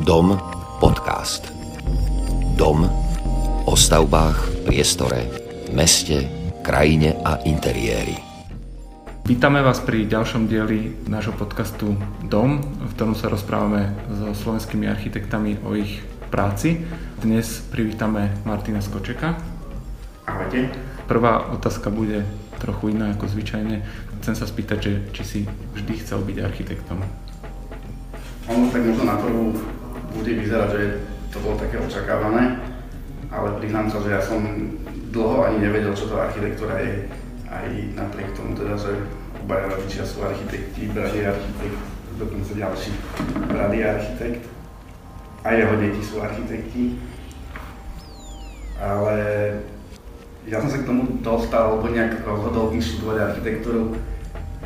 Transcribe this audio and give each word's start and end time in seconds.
Dom 0.00 0.32
podcast. 0.80 1.52
Dom 2.56 2.88
o 3.68 3.74
stavbách, 3.76 4.64
priestore, 4.64 5.28
meste, 5.76 6.24
krajine 6.64 7.20
a 7.20 7.36
interiéri. 7.44 8.16
Vítame 9.28 9.60
vás 9.60 9.76
pri 9.84 10.08
ďalšom 10.08 10.48
dieli 10.48 11.04
nášho 11.04 11.36
podcastu 11.36 12.00
Dom, 12.24 12.64
v 12.64 12.90
ktorom 12.96 13.12
sa 13.12 13.28
rozprávame 13.28 13.92
so 14.08 14.32
slovenskými 14.32 14.88
architektami 14.88 15.60
o 15.68 15.76
ich 15.76 16.00
práci. 16.32 16.80
Dnes 17.20 17.60
privítame 17.68 18.40
Martina 18.48 18.80
Skočeka. 18.80 19.36
Ahojte. 20.24 20.72
Prvá 21.12 21.52
otázka 21.52 21.92
bude 21.92 22.24
trochu 22.56 22.96
iná 22.96 23.12
ako 23.12 23.28
zvyčajne. 23.28 23.84
Chcem 24.24 24.32
sa 24.32 24.48
spýtať, 24.48 24.78
že 24.80 24.92
či 25.12 25.22
si 25.28 25.40
vždy 25.76 25.92
chcel 26.00 26.24
byť 26.24 26.36
architektom. 26.40 27.04
Ono 28.48 28.66
tak 28.72 28.80
možno 28.80 29.04
na 29.04 29.20
prvú 29.20 29.52
bude 30.14 30.32
vyzerať, 30.34 30.68
že 30.74 30.82
to 31.30 31.38
bolo 31.42 31.56
také 31.58 31.78
očakávané, 31.78 32.58
ale 33.30 33.48
priznám 33.62 33.86
sa, 33.90 34.02
že 34.02 34.10
ja 34.10 34.22
som 34.22 34.42
dlho 35.14 35.46
ani 35.46 35.58
nevedel, 35.62 35.94
čo 35.94 36.10
to 36.10 36.18
architektúra 36.18 36.82
je. 36.82 37.06
Aj 37.50 37.66
napriek 37.98 38.34
tomu 38.34 38.54
teda, 38.54 38.78
že 38.78 38.94
obaja 39.42 39.70
rodičia 39.74 40.06
sú 40.06 40.22
architekti, 40.22 40.90
brat 40.90 41.14
je 41.14 41.26
architekt, 41.26 41.78
dokonca 42.18 42.50
ďalší 42.54 42.92
brat 43.50 43.72
je 43.74 43.84
architekt. 43.86 44.42
A 45.40 45.48
jeho 45.56 45.74
deti 45.80 46.02
sú 46.04 46.20
architekti. 46.20 47.00
Ale 48.80 49.16
ja 50.48 50.60
som 50.60 50.70
sa 50.72 50.80
k 50.80 50.88
tomu 50.88 51.20
dostal, 51.20 51.74
alebo 51.74 51.90
nejak 51.90 52.24
rozhodol 52.24 52.72
vyštudovať 52.72 53.16
architektúru 53.18 53.96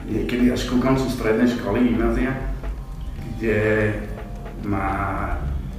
niekedy 0.04 0.52
až 0.52 0.68
ku 0.68 0.76
koncu 0.78 1.08
strednej 1.08 1.48
školy, 1.56 1.88
gymnázia, 1.88 2.36
kde 3.36 3.56
ma 4.64 4.86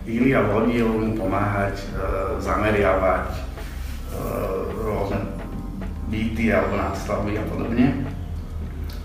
Ilia 0.06 0.46
vodil 0.46 0.86
mu 0.86 1.18
pomáhať 1.18 1.82
e, 1.82 1.88
zameriavať 2.38 3.28
e, 3.34 3.42
rôzne 4.78 5.20
byty 6.14 6.54
alebo 6.54 6.78
nadstavby 6.78 7.42
a 7.42 7.44
podobne. 7.50 8.06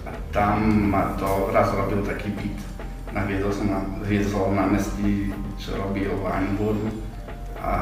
A 0.04 0.12
tam 0.28 0.60
ma 0.92 1.16
to 1.16 1.48
raz 1.56 1.72
robil 1.72 2.04
taký 2.04 2.28
byt. 2.36 2.58
Naviedol 3.16 3.50
som 3.50 3.66
na, 3.66 3.80
viezol 4.04 4.52
na 4.52 4.68
mestí, 4.68 5.32
čo 5.56 5.74
robil 5.80 6.12
Weinburg 6.20 6.84
a 7.60 7.72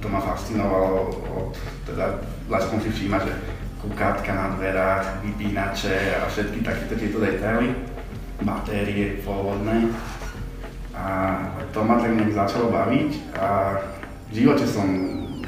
to 0.00 0.08
ma 0.08 0.20
fascinovalo 0.20 1.12
od, 1.32 1.52
teda 1.84 2.20
začal 2.48 2.80
si 2.80 2.90
všímať, 2.92 3.22
že 3.24 3.34
kukátka 3.84 4.32
na 4.32 4.46
dverách, 4.56 5.20
vypínače 5.24 6.24
a 6.24 6.28
všetky 6.28 6.64
takéto 6.64 6.94
tieto 6.96 7.18
detaily, 7.20 7.76
batérie 8.40 9.20
pôvodné. 9.20 9.92
A 11.04 11.36
to 11.76 11.84
ma 11.84 12.00
tak 12.00 12.16
nejak 12.16 12.32
začalo 12.32 12.72
baviť 12.72 13.36
a 13.36 13.76
v 14.32 14.40
živote 14.40 14.64
som 14.64 14.88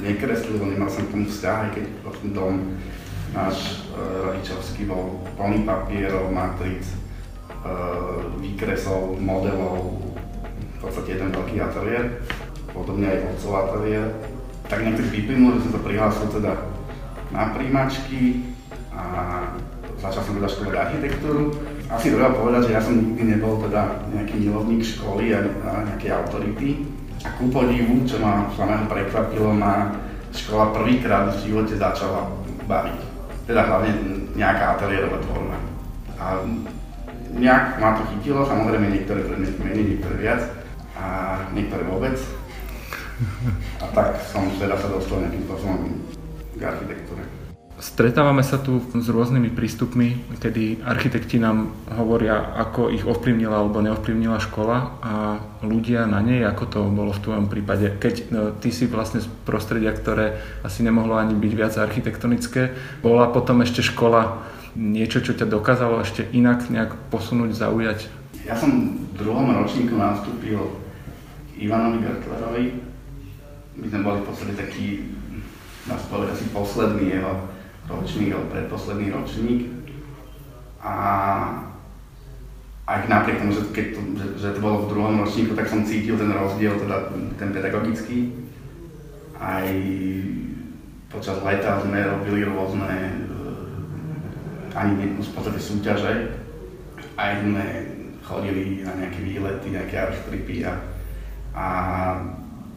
nekreslil, 0.05 0.61
nemal 0.61 0.93
som 0.93 1.09
k 1.09 1.12
tomu 1.17 1.27
vzťah, 1.33 1.57
aj 1.65 1.71
keď 1.73 1.85
ten 2.21 2.31
dom 2.37 2.77
náš 3.33 3.89
e, 3.89 4.01
rodičovský 4.21 4.84
bol 4.84 5.25
plný 5.41 5.65
papierov, 5.65 6.29
matric, 6.29 6.84
e, 6.84 6.97
výkresov, 8.37 9.17
modelov, 9.17 9.97
v 10.77 10.79
podstate 10.84 11.17
jeden 11.17 11.33
veľký 11.33 11.57
ateliér, 11.57 12.21
podobne 12.77 13.09
aj 13.09 13.25
otcov 13.33 13.53
ateliér. 13.57 14.12
Tak 14.69 14.84
nejak 14.84 15.01
tak 15.01 15.09
vyplynulo, 15.09 15.57
že 15.57 15.62
som 15.65 15.73
sa 15.79 15.81
prihlásil 15.89 16.27
teda 16.37 16.53
na 17.33 17.57
príjmačky 17.57 18.53
a 18.93 19.03
začal 19.97 20.21
som 20.21 20.37
teda 20.37 20.53
školovať 20.53 20.77
architektúru. 20.77 21.55
Asi 21.87 22.11
treba 22.11 22.34
povedať, 22.34 22.70
že 22.70 22.75
ja 22.75 22.83
som 22.83 22.98
nikdy 22.98 23.39
nebol 23.39 23.62
teda 23.62 24.11
nejaký 24.11 24.42
milovník 24.42 24.83
školy 24.83 25.31
a, 25.31 25.47
a 25.62 25.70
nejakej 25.95 26.11
autority. 26.19 26.69
A 27.23 27.31
ku 27.39 27.47
podivu, 27.47 28.03
čo 28.03 28.19
ma 28.19 28.51
samého 28.59 28.91
prekvapilo, 28.91 29.55
ma 29.55 29.95
škola 30.34 30.75
prvýkrát 30.75 31.31
v 31.31 31.47
živote 31.47 31.78
začala 31.78 32.27
baviť. 32.67 32.98
Teda 33.47 33.71
hlavne 33.71 33.91
nejaká 34.34 34.78
ateliérová 34.78 35.22
tvorba. 35.22 35.56
A 36.19 36.43
nejak 37.38 37.78
ma 37.78 37.94
to 37.94 38.03
chytilo, 38.10 38.43
samozrejme 38.43 38.91
niektoré 38.91 39.22
predmety 39.22 39.60
menej, 39.62 39.84
niektoré 39.94 40.15
viac 40.19 40.43
a 40.99 41.06
niektoré 41.55 41.87
vôbec. 41.87 42.19
A 43.78 43.84
tak 43.94 44.19
som 44.27 44.50
teda 44.59 44.75
sa 44.75 44.91
dostal 44.91 45.22
nejakým 45.22 45.44
spôsobom 45.47 45.78
k 46.59 46.60
architektúre. 46.66 47.46
Stretávame 47.76 48.41
sa 48.41 48.56
tu 48.56 48.81
s 48.81 49.04
rôznymi 49.04 49.53
prístupmi, 49.53 50.16
kedy 50.41 50.81
architekti 50.81 51.37
nám 51.37 51.76
hovoria, 51.92 52.56
ako 52.56 52.88
ich 52.88 53.04
ovplyvnila 53.04 53.53
alebo 53.53 53.84
neovplyvnila 53.84 54.41
škola 54.41 54.97
a 55.04 55.14
ľudia 55.60 56.09
na 56.09 56.25
nej, 56.25 56.41
ako 56.41 56.65
to 56.72 56.81
bolo 56.88 57.12
v 57.12 57.20
tvojom 57.20 57.53
prípade. 57.53 57.92
Keď 58.00 58.15
no, 58.32 58.48
ty 58.56 58.72
si 58.72 58.88
vlastne 58.88 59.20
z 59.20 59.28
prostredia, 59.44 59.92
ktoré 59.92 60.41
asi 60.65 60.81
nemohlo 60.81 61.20
ani 61.20 61.36
byť 61.36 61.53
viac 61.53 61.76
architektonické, 61.76 62.72
bola 63.04 63.28
potom 63.28 63.60
ešte 63.60 63.84
škola 63.84 64.41
niečo, 64.72 65.20
čo 65.20 65.36
ťa 65.36 65.44
dokázalo 65.44 66.00
ešte 66.00 66.25
inak 66.32 66.72
nejak 66.72 66.97
posunúť, 67.12 67.53
zaujať? 67.60 68.09
Ja 68.48 68.56
som 68.56 69.04
v 69.04 69.20
druhom 69.20 69.53
ročníku 69.53 70.00
nastúpil 70.00 70.81
Ivanovi 71.60 72.00
Gertlerovi. 72.00 72.65
My 73.76 73.84
sme 73.92 74.00
boli 74.00 74.19
v 74.25 74.26
podstate 74.32 74.56
dá 75.86 75.94
sa 75.94 76.06
povedať, 76.09 76.41
asi 76.41 76.47
posledný 76.56 77.20
jeho 77.20 77.56
ročník 77.86 78.34
alebo 78.34 78.52
predposledný 78.52 79.06
ročník. 79.14 79.60
A 80.82 80.94
aj 82.86 83.10
napriek 83.10 83.42
tomu, 83.42 83.50
že, 83.50 83.66
keď 83.74 83.86
to, 83.98 84.00
že, 84.14 84.26
že 84.38 84.48
to 84.54 84.60
bolo 84.62 84.86
v 84.86 84.91
druhom 84.94 85.14
ročníku, 85.19 85.58
tak 85.58 85.66
som 85.66 85.82
cítil 85.82 86.14
ten 86.14 86.30
rozdiel, 86.30 86.78
teda 86.78 87.10
ten 87.34 87.50
pedagogický. 87.50 88.30
Aj 89.36 89.66
počas 91.10 91.42
leta 91.42 91.82
sme 91.82 91.98
robili 92.06 92.47
rôzne, 92.47 92.94
eh, 92.94 94.78
ani 94.78 94.92
nie, 94.94 95.08
v 95.18 95.34
podstate 95.34 95.58
súťaže, 95.58 96.12
aj 97.18 97.30
sme 97.42 97.64
chodili 98.22 98.82
na 98.86 98.92
nejaké 98.98 99.18
výlety, 99.22 99.66
nejaké 99.70 99.97
archtripy 99.97 100.66
a, 100.66 100.74
a 101.54 101.66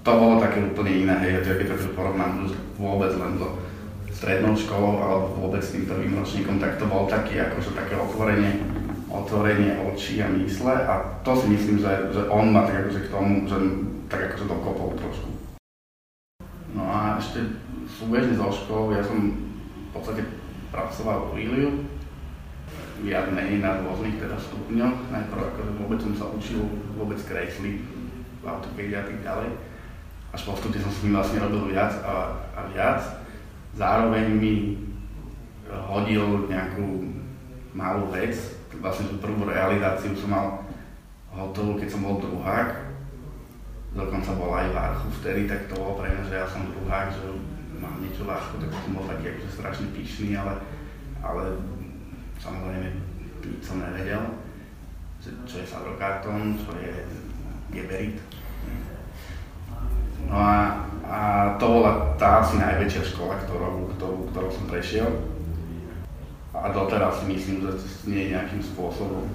to 0.06 0.12
bolo 0.16 0.40
také 0.40 0.64
úplne 0.64 1.06
iné, 1.06 1.16
hej, 1.22 1.44
keď 1.44 1.76
to 1.76 1.92
porovnám 1.98 2.48
vôbec 2.80 3.12
len 3.18 3.36
to 3.36 3.69
strednou 4.14 4.58
školou 4.58 5.00
alebo 5.00 5.28
vôbec 5.48 5.64
tým 5.64 5.86
prvým 5.86 6.18
ročníkom, 6.20 6.58
tak 6.58 6.82
to 6.82 6.86
bol 6.90 7.06
taký, 7.06 7.40
akože 7.40 7.72
také 7.78 7.96
otvorenie, 7.96 8.62
otvorenie 9.10 9.80
očí 9.90 10.20
a 10.20 10.28
mysle 10.30 10.74
a 10.74 11.22
to 11.24 11.32
si 11.38 11.46
myslím, 11.50 11.78
že, 11.80 12.14
že 12.14 12.22
on 12.30 12.52
ma 12.52 12.66
tak 12.66 12.86
akože 12.86 13.02
k 13.08 13.12
tomu, 13.14 13.48
že 13.48 13.58
tak 14.10 14.34
akože 14.34 14.46
dokopol 14.50 14.98
trošku. 14.98 15.30
No 16.74 16.86
a 16.86 17.18
ešte 17.18 17.46
súbežne 17.86 18.38
so 18.38 18.54
školou, 18.54 18.94
ja 18.94 19.02
som 19.02 19.34
v 19.34 19.90
podstate 19.94 20.22
pracoval 20.70 21.34
u 21.34 21.38
Iliu, 21.38 21.86
viac 23.00 23.32
menej 23.32 23.64
na 23.64 23.80
rôznych 23.80 24.20
teda 24.20 24.36
stupňoch. 24.36 25.08
Najprv 25.10 25.40
akože 25.40 25.72
vôbec 25.80 26.00
som 26.04 26.14
sa 26.16 26.26
učil 26.30 26.60
vôbec 27.00 27.18
kresliť 27.24 27.80
v 28.40 28.46
autopédii 28.46 28.98
a 29.00 29.04
tak 29.08 29.18
ďalej. 29.24 29.50
Až 30.36 30.42
postupne 30.46 30.80
som 30.84 30.94
s 30.94 31.02
ním 31.02 31.18
vlastne 31.18 31.42
robil 31.42 31.74
viac 31.74 31.96
a, 32.06 32.38
a 32.54 32.60
viac 32.70 33.02
zároveň 33.78 34.26
mi 34.34 34.54
hodil 35.70 36.50
nejakú 36.50 37.14
malú 37.74 38.10
vec, 38.10 38.34
vlastne 38.82 39.10
tú 39.14 39.22
prvú 39.22 39.46
realizáciu 39.46 40.16
som 40.18 40.30
mal 40.34 40.48
hotovú, 41.30 41.78
keď 41.78 41.90
som 41.94 42.02
bol 42.06 42.18
druhák. 42.18 42.90
Dokonca 43.90 44.38
bol 44.38 44.54
aj 44.54 44.70
Varchu 44.70 45.10
vtedy, 45.22 45.50
tak 45.50 45.66
to 45.66 45.78
bolo 45.78 45.98
pre 45.98 46.14
mňa, 46.14 46.24
že 46.30 46.36
ja 46.38 46.46
som 46.46 46.70
druhák, 46.70 47.10
že 47.10 47.26
mám 47.82 47.98
niečo 48.02 48.26
Varchu, 48.26 48.62
tak 48.62 48.70
som 48.74 48.94
bol 48.94 49.06
taký 49.10 49.34
akože 49.34 49.50
strašne 49.50 49.88
pyšný, 49.94 50.38
ale, 50.38 50.62
ale 51.26 51.44
samozrejme 52.38 52.88
nič 53.42 53.62
som 53.66 53.82
nevedel, 53.82 54.24
čo 55.20 55.56
je 55.58 55.66
sadrokartón, 55.66 56.62
čo 56.62 56.72
je 56.78 56.94
geberit. 57.74 58.22
No 60.30 60.38
a 60.38 60.86
a 61.10 61.58
to 61.58 61.66
bola 61.66 62.14
tá 62.22 62.46
asi 62.46 62.62
najväčšia 62.62 63.18
škola, 63.18 63.34
ktorou, 63.42 63.90
ktorou, 63.98 64.30
ktorou 64.30 64.50
som 64.54 64.70
prešiel. 64.70 65.10
A 66.54 66.70
doteraz 66.70 67.26
si 67.26 67.34
myslím, 67.34 67.66
že 67.66 67.82
nie 68.06 68.30
je 68.30 68.34
nejakým 68.38 68.62
spôsobom 68.62 69.26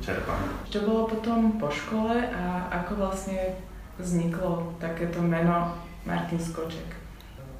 čerpám. 0.00 0.40
Čo 0.72 0.88
bolo 0.88 1.12
potom 1.12 1.60
po 1.60 1.68
škole 1.68 2.24
a 2.24 2.72
ako 2.72 3.04
vlastne 3.04 3.52
vzniklo 4.00 4.72
takéto 4.80 5.20
meno 5.20 5.76
Martin 6.08 6.40
Skoček? 6.40 6.88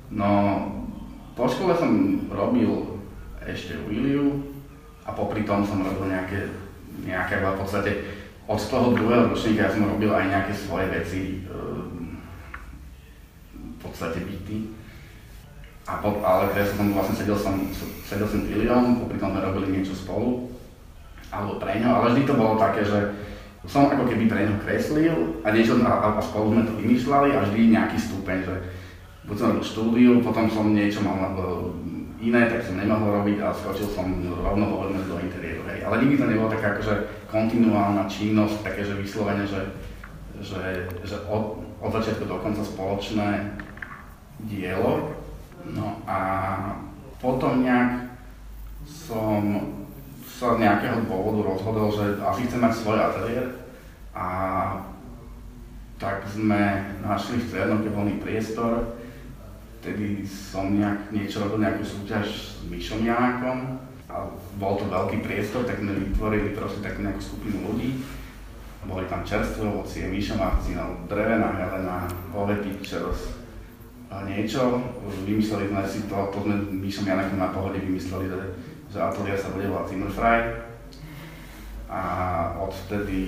No, 0.08 0.56
po 1.36 1.44
škole 1.44 1.76
som 1.76 2.24
robil 2.32 2.96
ešte 3.44 3.76
Williu 3.84 4.40
a 5.04 5.12
popri 5.12 5.44
tom 5.44 5.68
som 5.68 5.84
robil 5.84 6.08
nejaké, 6.08 6.48
nejaké 7.04 7.44
v 7.44 7.60
podstate 7.60 7.92
od 8.48 8.56
toho 8.56 8.96
druhého 8.96 9.28
ročníka 9.28 9.68
ja 9.68 9.70
som 9.70 9.84
robil 9.84 10.10
aj 10.10 10.26
nejaké 10.32 10.52
svoje 10.56 10.86
veci, 10.88 11.20
podstate 13.82 14.20
byty. 14.20 14.72
A 15.88 15.98
po, 15.98 16.22
ale 16.22 16.52
ja 16.54 16.64
som 16.68 16.92
vlastne 16.92 17.16
sedel 17.16 17.34
som, 17.34 17.56
sedel 18.06 18.28
som 18.28 18.46
Iliom, 18.46 19.02
popri 19.02 19.18
tom 19.18 19.34
sme 19.34 19.42
robili 19.42 19.80
niečo 19.80 19.96
spolu, 19.96 20.52
alebo 21.32 21.58
pre 21.58 21.82
ňo, 21.82 21.90
ale 21.90 22.06
vždy 22.14 22.22
to 22.28 22.34
bolo 22.38 22.54
také, 22.60 22.84
že 22.86 23.16
som 23.66 23.90
ako 23.90 24.08
keby 24.08 24.30
pre 24.30 24.46
ňo 24.46 24.56
kreslil 24.62 25.42
a 25.44 25.52
niečo 25.52 25.80
a, 25.84 26.16
a 26.16 26.20
spolu 26.22 26.56
sme 26.56 26.62
to 26.64 26.78
vymýšľali 26.80 27.28
a 27.34 27.44
vždy 27.44 27.60
nejaký 27.74 27.98
stupeň, 28.00 28.38
že 28.44 28.54
buď 29.28 29.36
som 29.36 29.48
robil 29.52 29.64
štúdiu, 29.66 30.12
potom 30.24 30.46
som 30.48 30.72
niečo 30.72 31.04
mal 31.04 31.36
iné, 32.20 32.46
tak 32.48 32.60
som 32.64 32.76
nemohol 32.76 33.24
robiť 33.24 33.40
a 33.40 33.48
skočil 33.52 33.88
som 33.88 34.12
rovno 34.28 34.64
povedzme 34.76 35.00
do 35.08 35.16
interiéru. 35.20 35.64
Hej. 35.72 35.88
Ale 35.88 36.04
nikdy 36.04 36.20
to 36.20 36.26
nebolo 36.28 36.52
taká 36.52 36.76
akože 36.76 36.94
kontinuálna 37.32 38.04
činnosť, 38.06 38.60
také, 38.60 38.84
že 38.84 39.00
vyslovene, 39.00 39.44
že, 39.48 39.60
že, 40.44 40.84
že 41.04 41.16
od, 41.28 41.64
od 41.80 41.90
začiatku 41.90 42.28
do 42.28 42.36
konca 42.40 42.60
spoločné 42.60 43.56
dielo. 44.48 45.12
No 45.66 46.00
a 46.08 46.18
potom 47.20 47.60
nejak 47.60 48.16
som 48.88 49.42
sa 50.24 50.56
z 50.56 50.64
nejakého 50.64 51.04
dôvodu 51.04 51.52
rozhodol, 51.52 51.92
že 51.92 52.16
asi 52.24 52.48
chcem 52.48 52.64
mať 52.64 52.72
svoj 52.80 52.96
ateliér 52.96 53.46
a 54.16 54.26
tak 56.00 56.24
sme 56.24 56.96
našli 57.04 57.44
v 57.44 57.46
Strednoke 57.52 57.92
voľný 57.92 58.24
priestor, 58.24 58.96
vtedy 59.84 60.24
som 60.24 60.72
nejak 60.72 61.12
niečo 61.12 61.44
robil, 61.44 61.60
nejakú 61.60 61.84
súťaž 61.84 62.56
s 62.56 62.64
Myšom 62.72 63.04
Janákom 63.04 63.84
a 64.08 64.32
bol 64.56 64.80
to 64.80 64.88
veľký 64.88 65.20
priestor, 65.20 65.68
tak 65.68 65.84
sme 65.84 65.92
vytvorili 66.08 66.56
proste 66.56 66.80
takú 66.80 67.04
nejakú 67.04 67.20
skupinu 67.20 67.68
ľudí. 67.68 68.00
Boli 68.88 69.04
tam 69.12 69.20
čerstvé 69.28 69.68
ovocie, 69.68 70.08
Mišo 70.08 70.40
Marcinov, 70.40 71.04
Drevená 71.04 71.52
Helena, 71.52 72.08
Ove 72.32 72.64
Pictures, 72.64 73.39
niečo. 74.26 74.82
Vymysleli 75.22 75.70
sme 75.70 75.82
si 75.86 76.06
to, 76.10 76.16
to 76.34 76.38
sme 76.42 76.54
Mišom 76.82 77.06
Janákom 77.06 77.38
na 77.38 77.54
pohode 77.54 77.78
vymysleli, 77.78 78.26
že, 78.26 78.40
že 78.90 78.98
ateliér 78.98 79.38
sa 79.38 79.54
bude 79.54 79.70
volať 79.70 79.94
Zimmerfry. 79.94 80.38
A 81.90 82.00
odvtedy 82.58 83.22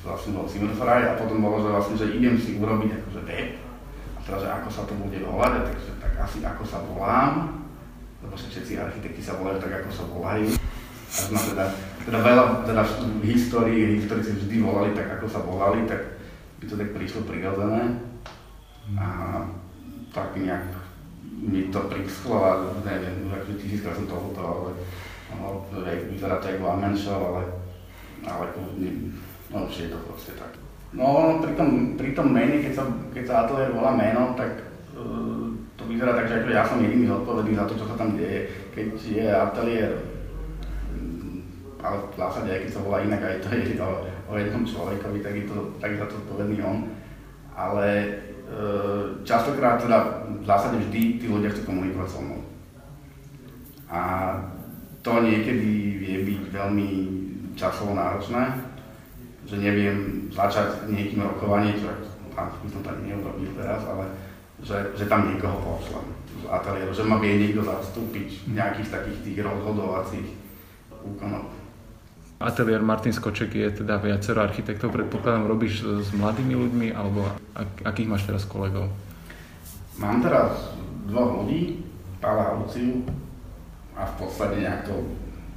vlastne 0.00 0.36
bol 0.36 0.48
Zimmerfry 0.48 1.04
a 1.04 1.16
potom 1.20 1.40
bolo, 1.44 1.60
že 1.60 1.68
vlastne, 1.68 1.96
že 2.00 2.16
idem 2.16 2.36
si 2.40 2.56
urobiť 2.56 2.90
akože 2.96 3.20
web, 3.28 3.60
teda, 4.24 4.36
že 4.40 4.48
ako 4.48 4.68
sa 4.72 4.82
to 4.88 4.94
bude 4.96 5.18
volať, 5.20 5.52
takže 5.68 5.90
tak 6.00 6.12
asi 6.16 6.38
ako 6.44 6.64
sa 6.64 6.78
volám, 6.84 7.32
lebo 8.24 8.32
všetci 8.36 8.80
architekti 8.80 9.20
sa 9.24 9.36
volajú 9.36 9.58
tak, 9.60 9.84
ako 9.84 9.90
sa 9.92 10.04
volajú. 10.08 10.48
A 11.10 11.18
sme 11.26 11.38
teda, 11.42 11.64
teda 12.06 12.18
veľa, 12.22 12.44
teda 12.64 12.82
v 13.18 13.24
histórii, 13.34 13.98
historici 13.98 14.30
vždy 14.36 14.56
volali 14.62 14.94
tak, 14.94 15.18
ako 15.18 15.26
sa 15.26 15.40
volali, 15.42 15.82
tak 15.90 16.20
by 16.60 16.64
to 16.68 16.78
tak 16.78 16.94
prišlo 16.94 17.26
prirodzené. 17.26 17.98
A 18.94 19.06
tak 20.10 20.36
nejak 20.36 20.64
mi 21.40 21.72
to 21.72 21.80
prisklo 21.88 22.36
a 22.44 22.50
neviem, 22.84 23.30
akože 23.32 23.56
tisíckrát 23.56 23.96
som 23.96 24.06
to 24.06 24.16
ale 24.36 24.70
no, 25.38 25.64
vyzerá 26.10 26.36
to 26.42 26.52
ako 26.52 26.64
one 26.66 26.90
ale, 26.92 27.42
ale 28.26 28.44
no 29.50 29.56
už 29.66 29.76
je 29.78 29.88
to 29.88 29.98
proste 30.04 30.32
tak. 30.36 30.52
No, 30.90 31.38
pri 31.38 31.54
tom, 31.54 31.94
pri 31.94 32.10
tom 32.18 32.34
mene, 32.34 32.66
keď 32.66 32.72
sa, 32.74 32.84
keď 33.14 33.24
sa 33.24 33.34
ateliér 33.46 33.70
volá 33.70 33.94
meno, 33.94 34.34
tak 34.34 34.58
uh, 34.98 35.54
to 35.78 35.82
vyzerá 35.86 36.18
tak, 36.18 36.26
že 36.26 36.42
ako 36.42 36.48
ja 36.50 36.66
som 36.66 36.82
jediný 36.82 37.06
zodpovedný 37.06 37.54
za 37.54 37.64
to, 37.70 37.78
čo 37.78 37.86
sa 37.86 37.94
tam 37.94 38.18
deje. 38.18 38.50
Keď 38.74 38.88
je 38.98 39.26
ateliér, 39.30 39.90
um, 40.90 41.46
ale 41.78 41.96
v 42.10 42.14
zásade 42.18 42.48
aj 42.50 42.60
keď 42.66 42.70
sa 42.74 42.82
volá 42.82 42.98
inak, 43.06 43.22
aj 43.22 43.38
to 43.38 43.48
je 43.54 43.78
o, 43.78 43.90
o 44.02 44.32
jednom 44.34 44.66
človekovi, 44.66 45.18
tak 45.22 45.34
je 45.38 45.44
to, 45.46 45.56
tak 45.78 45.94
za 45.94 46.06
to 46.10 46.18
zodpovedný 46.26 46.58
on. 46.66 46.90
Ale 47.54 47.86
častokrát 49.22 49.82
teda 49.82 50.26
v 50.40 50.44
zásade 50.46 50.76
vždy 50.78 51.22
tí 51.22 51.26
ľudia 51.30 51.50
chcú 51.54 51.70
komunikovať 51.70 52.08
so 52.10 52.20
mnou. 52.20 52.40
A 53.90 54.00
to 55.02 55.12
niekedy 55.22 55.98
vie 55.98 56.16
byť 56.26 56.40
veľmi 56.54 56.88
časovo 57.56 57.94
náročné, 57.94 58.54
že 59.46 59.56
neviem 59.58 60.30
začať 60.30 60.86
niekým 60.86 61.26
rokovanie, 61.26 61.74
čo 61.76 61.90
by 62.36 62.68
som 62.70 62.82
tak 62.86 63.02
neurobil 63.02 63.50
teraz, 63.56 63.82
ale 63.84 64.06
že, 64.60 64.92
že 64.96 65.08
tam 65.08 65.32
niekoho 65.32 65.56
pošlem 65.60 66.06
z 66.40 66.44
ateliéru, 66.48 66.92
že 66.92 67.04
ma 67.04 67.16
vie 67.20 67.36
niekto 67.36 67.64
zastúpiť 67.64 68.48
v 68.48 68.50
nejakých 68.56 68.88
takých 68.92 69.18
tých 69.24 69.38
rozhodovacích 69.44 70.28
úkonoch. 71.00 71.59
Ateliér 72.40 72.80
Martin 72.80 73.12
Skoček 73.12 73.52
je 73.52 73.68
teda 73.84 74.00
viacero 74.00 74.40
architektov, 74.40 74.96
predpokladám, 74.96 75.44
robíš 75.44 75.84
s 75.84 76.08
mladými 76.16 76.56
ľuďmi, 76.56 76.88
alebo 76.96 77.28
ak, 77.52 77.84
akých 77.84 78.08
máš 78.08 78.24
teraz 78.24 78.48
kolegov? 78.48 78.88
Mám 80.00 80.24
teraz 80.24 80.72
dvoch 81.04 81.44
ľudí, 81.44 81.84
Pála 82.20 82.52
a 82.52 82.56
Luciu 82.56 83.04
a 83.96 84.04
v 84.04 84.14
podstate 84.20 84.60
nejak 84.60 84.88
to, 84.88 84.92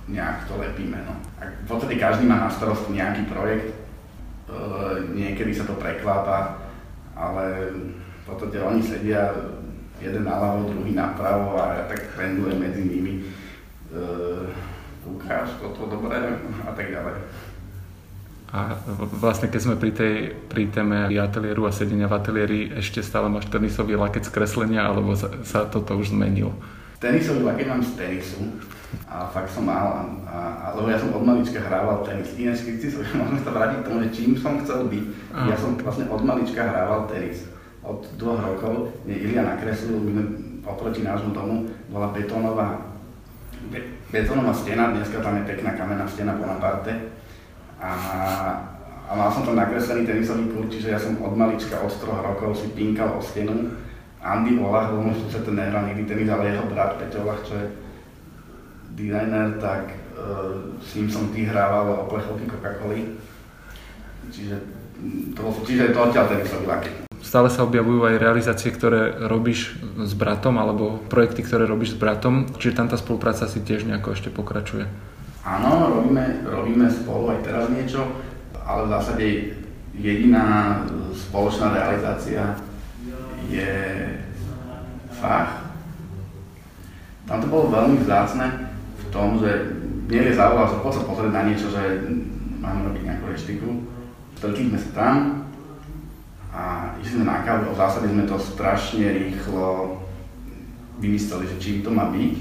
nejak 0.08 0.48
to 0.48 0.60
lepíme. 0.60 0.96
No. 1.08 1.16
A 1.40 1.48
v 1.48 1.68
podstate 1.68 1.96
každý 2.00 2.28
má 2.28 2.48
na 2.48 2.52
starosti 2.52 2.96
nejaký 2.96 3.28
projekt, 3.32 3.84
Eh, 4.54 4.96
niekedy 5.16 5.56
sa 5.56 5.66
to 5.66 5.80
preklápa, 5.80 6.62
ale 7.18 7.74
v 7.96 8.24
podstate 8.28 8.60
oni 8.62 8.84
sedia 8.84 9.32
jeden 9.98 10.28
naľavo, 10.28 10.70
druhý 10.70 10.94
napravo 10.94 11.58
a 11.58 11.80
ja 11.80 11.84
tak 11.88 12.12
trendujem 12.14 12.60
medzi 12.60 12.84
nimi. 12.84 13.14
Uh, 13.94 14.50
ukáž 15.08 15.48
toto 15.60 15.88
dobre 15.88 16.18
a 16.64 16.72
tak 16.72 16.88
ďalej. 16.92 17.16
A 18.54 18.78
vlastne 19.18 19.50
keď 19.50 19.62
sme 19.66 19.76
pri 19.82 19.92
tej 19.98 20.16
pri 20.46 20.70
téme 20.70 21.10
ateliéru 21.10 21.66
a 21.66 21.74
sedenia 21.74 22.06
v 22.06 22.18
ateliéri, 22.22 22.60
ešte 22.78 23.02
stále 23.02 23.26
máš 23.26 23.50
tenisový 23.50 23.98
laket 23.98 24.30
z 24.30 24.34
kreslenia, 24.34 24.86
alebo 24.86 25.18
sa, 25.18 25.34
sa 25.42 25.66
toto 25.66 25.98
už 25.98 26.14
zmenil? 26.14 26.54
Tenisový 27.02 27.42
laket 27.50 27.66
mám 27.66 27.82
z 27.82 27.98
tenisu, 27.98 28.40
a 29.10 29.26
fakt 29.34 29.50
som 29.50 29.66
mal, 29.66 30.06
a, 30.30 30.38
a, 30.62 30.66
lebo 30.78 30.90
ja 30.90 31.02
som 31.02 31.10
od 31.14 31.26
malička 31.26 31.62
hrával 31.66 32.06
tenis. 32.06 32.30
Ináč, 32.38 32.62
keď 32.66 32.76
si 32.78 32.98
môžeme 33.18 33.42
sa 33.42 33.52
vrátiť 33.54 33.78
k 33.82 33.88
tomu, 33.90 33.98
že 34.06 34.10
čím 34.14 34.32
som 34.38 34.62
chcel 34.62 34.86
byť, 34.86 35.06
Aha. 35.34 35.46
ja 35.50 35.56
som 35.58 35.74
vlastne 35.82 36.06
od 36.10 36.22
malička 36.22 36.62
hrával 36.62 37.10
tenis. 37.10 37.50
Od 37.84 38.00
dvoch 38.16 38.40
rokov 38.40 38.96
mne 39.04 39.16
Ilia 39.18 39.44
nakreslil, 39.44 40.00
oproti 40.64 41.04
nášmu 41.04 41.36
domu 41.36 41.68
bola 41.92 42.16
betónová, 42.16 42.80
be, 43.72 43.80
betónová 44.12 44.54
stena, 44.54 44.92
dneska 44.92 45.20
tam 45.22 45.38
je 45.38 45.44
pekná 45.44 45.72
kamenná 45.78 46.08
stena 46.08 46.34
Bonaparte. 46.34 47.14
A, 47.84 47.92
a 49.08 49.12
mal 49.16 49.30
som 49.32 49.44
tam 49.44 49.60
nakreslený 49.60 50.08
tenisový 50.08 50.48
kurz, 50.56 50.72
čiže 50.72 50.96
ja 50.96 51.00
som 51.00 51.20
od 51.20 51.36
malička, 51.36 51.84
od 51.84 51.92
troch 52.00 52.24
rokov 52.24 52.56
si 52.56 52.72
pinkal 52.72 53.16
o 53.16 53.22
stenu. 53.22 53.76
Andy 54.24 54.56
Olah, 54.56 54.88
lebo 54.88 55.12
môžu 55.12 55.28
sa 55.28 55.44
ten 55.44 55.60
nehral 55.60 55.84
nikdy 55.84 56.08
tenis, 56.08 56.32
ale 56.32 56.56
jeho 56.56 56.64
brat 56.72 56.96
Peťo 56.96 57.28
Olah, 57.28 57.40
čo 57.44 57.60
je 57.60 57.68
dizajner, 58.96 59.60
tak 59.60 59.92
uh, 60.16 60.80
s 60.80 60.96
ním 60.96 61.12
som 61.12 61.28
tý 61.36 61.44
hrával 61.44 61.92
o 61.92 62.08
plechovky 62.08 62.48
Coca-Coly. 62.48 63.20
Čiže 64.32 64.56
to, 65.36 65.44
čiže 65.68 65.92
to 65.92 66.00
odtiaľ 66.00 66.32
tedy 66.32 66.48
sa 66.48 66.64
vylaky. 66.64 67.03
Stále 67.34 67.50
sa 67.50 67.66
objavujú 67.66 68.06
aj 68.06 68.22
realizácie, 68.22 68.70
ktoré 68.70 69.26
robíš 69.26 69.74
s 69.98 70.14
bratom, 70.14 70.54
alebo 70.62 71.02
projekty, 71.10 71.42
ktoré 71.42 71.66
robíš 71.66 71.98
s 71.98 71.98
bratom, 71.98 72.46
čiže 72.62 72.78
tam 72.78 72.86
tá 72.86 72.94
spolupráca 72.94 73.50
si 73.50 73.58
tiež 73.66 73.90
nejako 73.90 74.14
ešte 74.14 74.30
pokračuje. 74.30 74.86
Áno, 75.42 75.98
robíme, 75.98 76.46
robíme 76.46 76.86
spolu 76.94 77.34
aj 77.34 77.42
teraz 77.42 77.74
niečo, 77.74 78.06
ale 78.62 78.86
v 78.86 78.92
zásade 78.94 79.26
jediná 79.98 80.78
spoločná 81.10 81.74
realizácia 81.74 82.54
je 83.50 83.74
fach. 85.18 85.74
Tam 87.26 87.42
to 87.42 87.50
bolo 87.50 87.74
veľmi 87.74 87.98
vzácne, 88.06 88.46
tom, 89.10 89.42
že 89.42 89.74
mne 90.06 90.22
je 90.22 90.38
poď 90.38 90.94
sa 90.94 91.10
pozrieť 91.10 91.34
na 91.34 91.50
niečo, 91.50 91.74
že 91.74 91.82
máme 92.62 92.94
robiť 92.94 93.02
nejakú 93.10 93.26
reštiku. 93.26 93.70
Stretli 94.38 94.70
sme 94.70 94.78
sa 94.78 94.92
tam 94.94 95.43
a 96.54 96.94
išli 97.02 97.18
sme 97.18 97.26
na 97.26 97.42
kávu 97.42 97.70
a 97.70 97.74
v 97.74 97.82
zásade 97.82 98.08
sme 98.14 98.30
to 98.30 98.38
strašne 98.38 99.10
rýchlo 99.10 99.98
vymysleli, 101.02 101.50
že 101.50 101.58
čím 101.58 101.82
to 101.82 101.90
má 101.90 102.14
byť. 102.14 102.36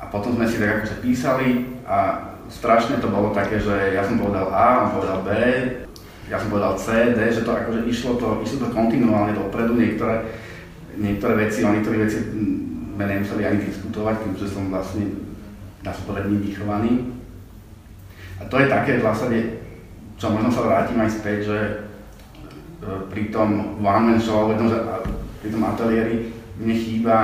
A 0.00 0.08
potom 0.08 0.40
sme 0.40 0.48
si 0.48 0.56
tak 0.56 0.80
akože 0.80 1.04
písali 1.04 1.48
a 1.84 2.28
strašne 2.48 2.96
to 3.04 3.12
bolo 3.12 3.36
také, 3.36 3.60
že 3.60 3.92
ja 3.92 4.00
som 4.04 4.16
povedal 4.16 4.48
A, 4.48 4.88
on 4.88 4.96
povedal 4.96 5.20
B, 5.20 5.30
ja 6.32 6.40
som 6.40 6.48
povedal 6.48 6.80
C, 6.80 7.12
D, 7.12 7.28
že 7.28 7.44
to 7.44 7.52
akože 7.52 7.84
išlo 7.84 8.16
to, 8.16 8.40
išlo 8.40 8.64
to 8.64 8.68
kontinuálne 8.72 9.36
dopredu, 9.36 9.76
niektoré, 9.76 10.24
niektoré 10.96 11.48
veci, 11.48 11.60
o 11.60 11.72
niektorých 11.76 12.02
veci 12.08 12.18
sme 12.94 13.04
nemuseli 13.04 13.42
ani 13.44 13.58
diskutovať, 13.68 14.14
keďže 14.24 14.48
som 14.48 14.72
vlastne 14.72 15.12
povedať, 15.84 16.24
my 16.32 16.36
vychovaní. 16.40 16.92
A 18.40 18.48
to 18.48 18.56
je 18.56 18.72
také 18.72 18.96
v 18.96 19.04
zásade, 19.04 19.38
čo 20.16 20.32
možno 20.32 20.48
sa 20.48 20.64
vrátim 20.64 20.96
aj 20.96 21.10
späť, 21.12 21.38
že 21.44 21.58
pri 23.10 23.32
tom 23.32 23.80
one 23.80 24.04
man 24.14 24.20
show, 24.20 24.48
pri 25.40 25.48
tom 25.50 25.62
ateliéri, 25.64 26.32
mne 26.60 26.74
chýba 26.74 27.16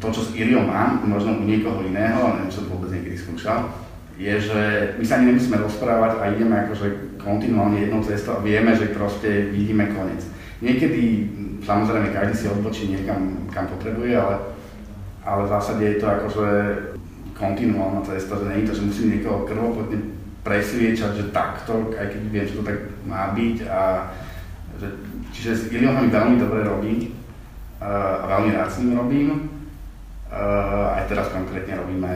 to, 0.00 0.12
čo 0.12 0.20
s 0.20 0.34
Iriou 0.36 0.68
mám, 0.68 1.00
možno 1.06 1.40
u 1.40 1.44
niekoho 1.48 1.80
iného, 1.80 2.36
neviem, 2.36 2.52
čo 2.52 2.68
vôbec 2.68 2.92
niekedy 2.92 3.16
skúšal, 3.16 3.72
je, 4.14 4.34
že 4.36 4.60
my 5.00 5.04
sa 5.04 5.18
ani 5.18 5.34
nemusíme 5.34 5.58
rozprávať 5.58 6.12
a 6.22 6.30
ideme 6.30 6.54
akože 6.66 7.18
kontinuálne 7.18 7.82
jednou 7.82 8.04
cestou 8.04 8.38
a 8.38 8.44
vieme, 8.44 8.76
že 8.76 8.94
proste 8.94 9.50
vidíme 9.50 9.90
koniec. 9.90 10.22
Niekedy, 10.62 11.02
samozrejme, 11.66 12.14
každý 12.14 12.34
si 12.36 12.46
odbočí 12.46 12.94
niekam, 12.94 13.50
kam 13.50 13.66
potrebuje, 13.74 14.14
ale, 14.14 14.54
ale 15.26 15.40
v 15.48 15.52
zásade 15.56 15.82
je 15.82 15.98
to 15.98 16.06
akože 16.06 16.48
kontinuálna 17.34 18.06
cesta, 18.06 18.38
že 18.38 18.46
nie 18.46 18.62
je 18.62 18.68
to, 18.70 18.74
že 18.78 18.86
musím 18.86 19.08
niekoho 19.18 19.42
krvopotne 19.48 19.98
presviečať, 20.46 21.10
že 21.18 21.34
takto, 21.34 21.90
aj 21.96 22.06
keď 22.14 22.20
viem, 22.30 22.46
že 22.46 22.60
to 22.60 22.62
tak 22.62 22.78
má 23.08 23.34
byť. 23.34 23.56
A, 23.66 23.82
že, 24.80 24.88
čiže 25.34 25.50
s 25.54 25.62
Iliom 25.72 26.04
mi 26.04 26.08
veľmi 26.10 26.36
dobre 26.38 26.66
robí 26.66 27.14
a 27.80 28.26
veľmi 28.38 28.50
rád 28.56 28.68
s 28.70 28.78
ním 28.80 28.98
robím. 28.98 29.30
A 30.34 30.98
aj 30.98 31.04
teraz 31.06 31.30
konkrétne 31.30 31.78
robíme 31.78 32.10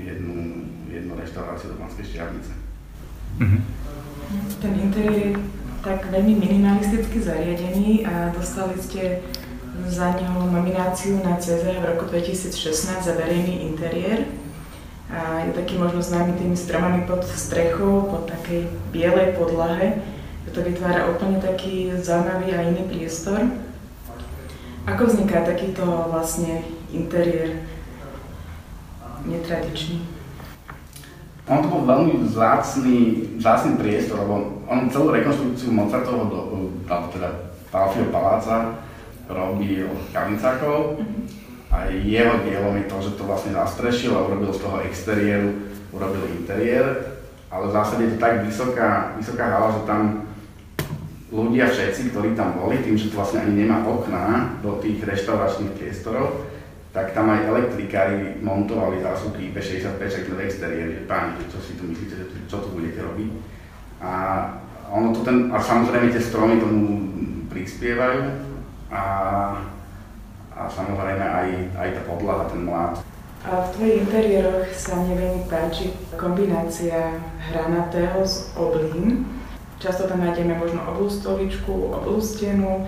jednu, 0.00 0.64
jednu 0.88 1.12
reštauráciu 1.18 1.76
do 1.76 1.76
Banskej 1.76 2.08
Štiavnice. 2.08 2.52
Mm-hmm. 3.36 3.60
Ten 4.64 4.72
interiér 4.80 5.16
je 5.16 5.30
tak 5.80 6.08
veľmi 6.08 6.36
minimalisticky 6.40 7.20
zariadený 7.20 8.04
a 8.04 8.32
dostali 8.32 8.76
ste 8.80 9.24
za 9.88 10.12
neho 10.12 10.44
nomináciu 10.52 11.24
na 11.24 11.40
CZ 11.40 11.80
v 11.80 11.88
roku 11.88 12.04
2016 12.08 13.00
za 13.00 13.12
verejný 13.16 13.64
interiér. 13.72 14.28
A 15.10 15.42
je 15.42 15.56
taký 15.56 15.74
možno 15.74 15.98
známy 15.98 16.38
tými 16.38 16.54
stromami 16.54 17.02
pod 17.02 17.26
strechou, 17.26 18.06
pod 18.06 18.30
takej 18.30 18.70
bielej 18.94 19.34
podlahe. 19.34 19.98
To 20.50 20.58
vytvára 20.66 21.06
úplne 21.06 21.38
taký 21.38 21.94
zaujímavý 22.02 22.54
a 22.54 22.66
iný 22.66 22.82
priestor. 22.90 23.38
Ako 24.86 25.06
vzniká 25.06 25.46
takýto 25.46 25.86
vlastne 26.10 26.66
interiér 26.90 27.62
netradičný? 29.22 30.02
On 31.46 31.62
to 31.62 31.68
bol 31.70 31.82
veľmi 31.86 32.26
vzácný, 32.26 32.98
vzácný 33.38 33.78
priestor, 33.78 34.26
lebo 34.26 34.62
on 34.66 34.90
celú 34.90 35.14
rekonstrukciu 35.14 35.70
Mozartovho, 35.70 36.26
alebo 36.86 37.06
teda 37.14 37.30
Palfio 37.70 38.10
paláca 38.10 38.82
robil 39.30 39.86
Kalincákov. 40.10 40.98
Mm-hmm 40.98 41.50
a 41.70 41.86
jeho 41.86 42.34
dielom 42.42 42.74
je 42.82 42.86
to, 42.90 42.96
že 42.98 43.10
to 43.14 43.22
vlastne 43.24 43.54
zastrešil 43.54 44.10
a 44.18 44.26
urobil 44.26 44.50
z 44.50 44.58
toho 44.58 44.82
exteriéru, 44.82 45.54
urobil 45.94 46.26
interiér, 46.42 47.14
ale 47.46 47.70
v 47.70 47.74
zásade 47.78 48.02
je 48.04 48.12
to 48.14 48.18
tak 48.18 48.42
vysoká, 48.42 49.14
vysoká 49.14 49.46
hala, 49.46 49.78
že 49.78 49.86
tam 49.86 50.26
ľudia 51.30 51.70
všetci, 51.70 52.10
ktorí 52.10 52.34
tam 52.34 52.58
boli, 52.58 52.82
tým, 52.82 52.98
že 52.98 53.10
to 53.10 53.18
vlastne 53.18 53.46
ani 53.46 53.64
nemá 53.64 53.86
okná 53.86 54.58
do 54.62 54.82
tých 54.82 55.02
reštauračných 55.02 55.78
priestorov, 55.78 56.46
tak 56.90 57.14
tam 57.14 57.30
aj 57.30 57.46
elektrikári 57.46 58.42
montovali 58.42 58.98
zásuvky 58.98 59.54
IP65 59.54 60.02
v 60.34 60.42
exteriéri, 60.42 60.92
že 60.98 61.06
páni, 61.06 61.38
čo 61.46 61.62
si 61.62 61.78
tu 61.78 61.86
myslíte, 61.86 62.14
že 62.18 62.26
čo 62.50 62.58
tu 62.66 62.74
budete 62.74 62.98
robiť. 63.06 63.30
A 64.02 64.12
ono 64.90 65.14
to 65.14 65.22
ten, 65.22 65.54
a 65.54 65.62
samozrejme 65.62 66.10
tie 66.10 66.18
stromy 66.18 66.58
tomu 66.58 66.82
prispievajú 67.46 68.22
a 68.90 69.02
a 70.60 70.68
samozrejme 70.68 71.24
aj, 71.24 71.48
aj 71.72 71.88
tá 71.96 72.02
podlaha, 72.04 72.44
ten 72.52 72.68
mlad. 72.68 73.00
A 73.48 73.64
v 73.64 73.68
tvojich 73.72 73.96
interiéroch 74.04 74.68
sa 74.76 75.00
mne 75.00 75.16
veľmi 75.16 75.44
páči 75.48 75.96
kombinácia 76.20 77.16
hranatého 77.48 78.20
s 78.20 78.52
oblím. 78.52 79.24
Často 79.80 80.04
tam 80.04 80.20
nájdeme 80.20 80.60
možno 80.60 80.84
oblú 80.84 81.08
stoličku, 81.08 81.72
oblú 81.96 82.20
stenu, 82.20 82.84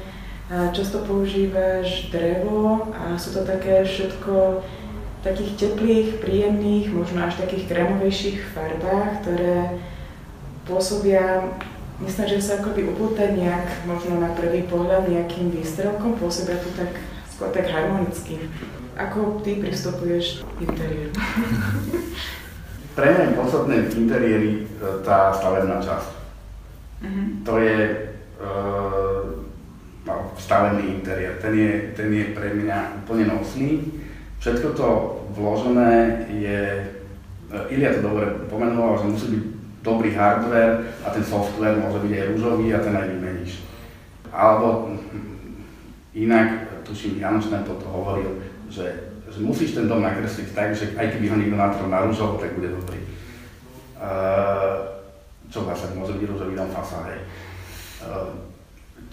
často 0.76 1.00
používaš 1.08 2.12
drevo 2.12 2.92
a 2.92 3.16
sú 3.16 3.32
to 3.32 3.48
také 3.48 3.80
všetko 3.80 4.60
takých 5.24 5.56
teplých, 5.56 6.08
príjemných, 6.20 6.92
možno 6.92 7.24
až 7.24 7.40
takých 7.40 7.72
krémovejších 7.72 8.38
farbách, 8.52 9.24
ktoré 9.24 9.80
pôsobia, 10.68 11.48
myslím, 12.04 12.26
že 12.28 12.44
sa 12.44 12.60
akoby 12.60 12.84
upútať 12.92 13.40
nejak, 13.40 13.88
možno 13.88 14.20
na 14.20 14.34
prvý 14.36 14.66
pohľad 14.68 15.08
nejakým 15.08 15.48
výstrelkom, 15.48 16.20
pôsobia 16.20 16.60
tu 16.60 16.68
tak 16.76 16.92
skôr 17.32 17.48
tak 17.54 17.72
harmonicky. 17.72 18.36
Ako 19.00 19.40
ty 19.40 19.56
pristupuješ 19.64 20.44
k 20.44 20.68
interiéru? 20.68 21.16
Pre 22.98 23.06
mňa 23.08 23.24
je 23.24 23.38
podstatné 23.40 23.76
v 23.88 23.92
interiéri 24.04 24.50
e, 24.52 24.62
tá 25.00 25.32
stavebná 25.32 25.80
časť. 25.80 26.21
Uh-huh. 27.02 27.26
To 27.44 27.58
je 27.58 27.78
uh, 28.38 29.22
no, 30.06 30.14
stavebný 30.38 31.02
interiér. 31.02 31.42
Ten 31.42 31.54
je, 31.58 31.72
ten 31.98 32.08
je 32.14 32.24
pre 32.30 32.54
mňa 32.54 33.02
úplne 33.02 33.26
nosný. 33.26 33.82
Všetko 34.38 34.68
to 34.74 34.88
vložené 35.34 36.26
je, 36.30 36.62
uh, 37.50 37.74
Ilia 37.74 37.98
to 37.98 38.06
dobre 38.06 38.46
pomenoval, 38.46 39.02
že 39.02 39.10
musí 39.10 39.26
byť 39.34 39.44
dobrý 39.82 40.14
hardware 40.14 40.94
a 41.02 41.10
ten 41.10 41.26
software 41.26 41.78
môže 41.82 41.98
byť 42.06 42.12
aj 42.14 42.28
rúžový 42.34 42.66
a 42.70 42.78
ten 42.78 42.94
aj 42.94 43.06
vymeníš. 43.18 43.66
Alebo 44.30 44.94
inak 46.14 46.70
tuším, 46.86 47.18
Janoš 47.18 47.50
Tempo 47.50 47.74
to 47.74 47.86
hovoril, 47.90 48.38
že, 48.70 49.10
že 49.26 49.38
musíš 49.42 49.74
ten 49.74 49.90
dom 49.90 50.06
nakresliť 50.06 50.54
tak, 50.54 50.70
že 50.70 50.94
aj 50.94 51.18
keby 51.18 51.26
ho 51.30 51.36
niekto 51.36 51.58
natrel 51.58 51.90
na 51.90 52.06
rúžovo, 52.06 52.38
tak 52.38 52.54
bude 52.54 52.70
dobrý. 52.70 53.02
Uh, 53.98 55.01
čo 55.52 55.68
vlastne 55.68 55.92
môže 56.00 56.16
byť 56.16 56.24
rúžový 56.32 56.56
dom. 56.56 56.72
Uh, 56.72 58.32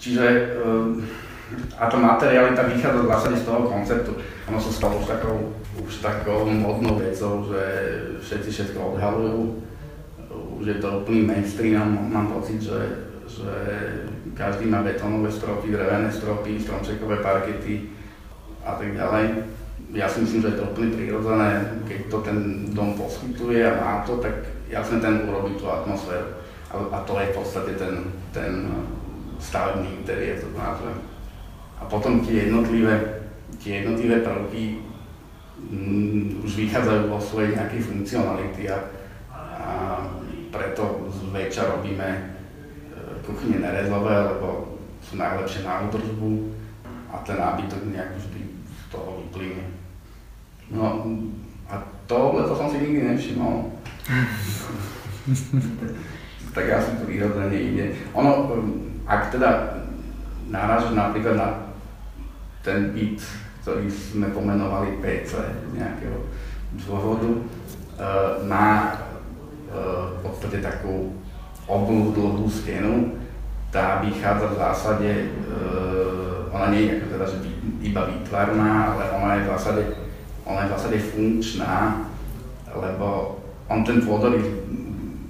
čiže 0.00 0.56
uh, 0.56 0.96
a 1.76 1.84
tá 1.86 1.98
materialita 1.98 2.64
vychádza 2.64 3.04
v 3.04 3.10
zásade 3.10 3.36
z 3.42 3.46
toho 3.46 3.60
konceptu. 3.68 4.12
Ono 4.48 4.58
sa 4.58 4.70
stalo 4.72 5.02
už 5.02 5.06
takou, 5.06 5.36
už 5.76 5.94
takou 6.00 6.48
modnou 6.48 6.96
vecou, 6.96 7.44
že 7.44 7.62
všetci 8.24 8.48
všetko 8.50 8.96
odhalujú. 8.96 9.60
Už 10.62 10.64
je 10.66 10.78
to 10.78 11.02
úplný 11.02 11.26
mainstream, 11.26 11.90
mám 12.08 12.32
pocit, 12.32 12.62
že 12.62 13.10
že 13.30 13.52
každý 14.34 14.66
má 14.66 14.82
betónové 14.82 15.30
stropy, 15.30 15.70
drevené 15.70 16.10
stropy, 16.10 16.58
stromčekové 16.60 17.22
parkety 17.22 17.94
a 18.66 18.74
tak 18.74 18.90
ďalej. 18.98 19.46
Ja 19.94 20.10
si 20.10 20.26
myslím, 20.26 20.42
že 20.42 20.50
je 20.54 20.58
to 20.58 20.68
úplne 20.74 20.94
prirodzené, 20.98 21.78
keď 21.86 22.00
to 22.10 22.18
ten 22.26 22.38
dom 22.74 22.98
poskytuje 22.98 23.62
a 23.62 23.78
má 23.78 23.94
to, 24.02 24.18
tak 24.18 24.50
jasne 24.70 25.02
ten 25.02 25.26
urobí 25.26 25.58
tú 25.58 25.66
atmosféru. 25.66 26.38
A, 26.70 26.74
a 26.94 26.98
to 27.02 27.18
je 27.18 27.26
v 27.34 27.36
podstate 27.36 27.72
ten, 27.74 27.94
ten 28.30 28.70
stavebný 29.42 30.00
interiér, 30.00 30.38
to 30.38 30.54
nazvem. 30.54 30.94
A 31.80 31.84
potom 31.90 32.22
tie 32.22 32.46
jednotlivé, 32.46 33.26
tie 33.58 33.82
jednotlivé 33.82 34.22
prvky 34.22 34.78
mm, 35.58 36.46
už 36.46 36.52
vychádzajú 36.54 37.02
vo 37.10 37.18
svojej 37.18 37.58
nejakej 37.58 37.82
funkcionality 37.82 38.70
a, 38.70 38.78
a 39.34 39.70
preto 40.54 41.10
zväčša 41.10 41.74
robíme 41.74 42.38
kuchyne 43.26 43.58
nerezové, 43.62 44.14
lebo 44.36 44.78
sú 45.00 45.16
najlepšie 45.16 45.64
na 45.64 45.86
údržbu 45.88 46.30
a 47.10 47.22
ten 47.26 47.38
nábytok 47.40 47.82
nejak 47.90 48.10
vždy 48.16 48.40
z 48.66 48.82
toho 48.92 49.22
vyplyne. 49.24 49.64
No 50.70 51.02
a 51.70 51.82
tohle 52.06 52.46
to 52.46 52.54
som 52.54 52.70
si 52.70 52.78
nikdy 52.78 53.02
nevšimol. 53.06 53.79
tak 56.54 56.66
asi 56.66 56.90
to 56.98 57.06
výrodzene 57.06 57.54
ide. 57.54 57.94
Ono, 58.14 58.50
ak 59.06 59.30
teda 59.30 59.78
náražaš 60.50 60.98
napríklad 60.98 61.38
na 61.38 61.48
ten 62.66 62.90
byt, 62.90 63.22
ktorý 63.62 63.86
sme 63.86 64.34
pomenovali 64.34 64.98
PC 64.98 65.38
z 65.38 65.70
nejakého 65.78 66.26
dôvodu, 66.86 67.30
uh, 67.30 68.42
má 68.44 68.98
uh, 69.70 70.10
v 70.18 70.26
podstate 70.26 70.58
takú 70.58 71.14
oblú 71.70 72.10
dlhú 72.10 72.50
stenu, 72.50 73.14
tá 73.70 74.02
vychádza 74.02 74.50
v 74.50 74.58
zásade, 74.58 75.10
e, 75.14 75.26
ona 76.50 76.74
nie 76.74 76.90
je 76.90 77.06
teda, 77.06 77.22
že 77.22 77.38
iba 77.78 78.10
výtvarná, 78.10 78.98
ale 78.98 79.14
ona 79.14 79.38
je 79.38 79.42
v 79.46 79.50
zásade, 79.54 79.82
ona 80.42 80.60
je 80.60 80.66
v 80.66 80.74
zásade 80.74 80.98
funkčná, 80.98 82.02
lebo 82.74 83.39
on 83.70 83.86
ten 83.86 84.02
pôdorys 84.02 84.42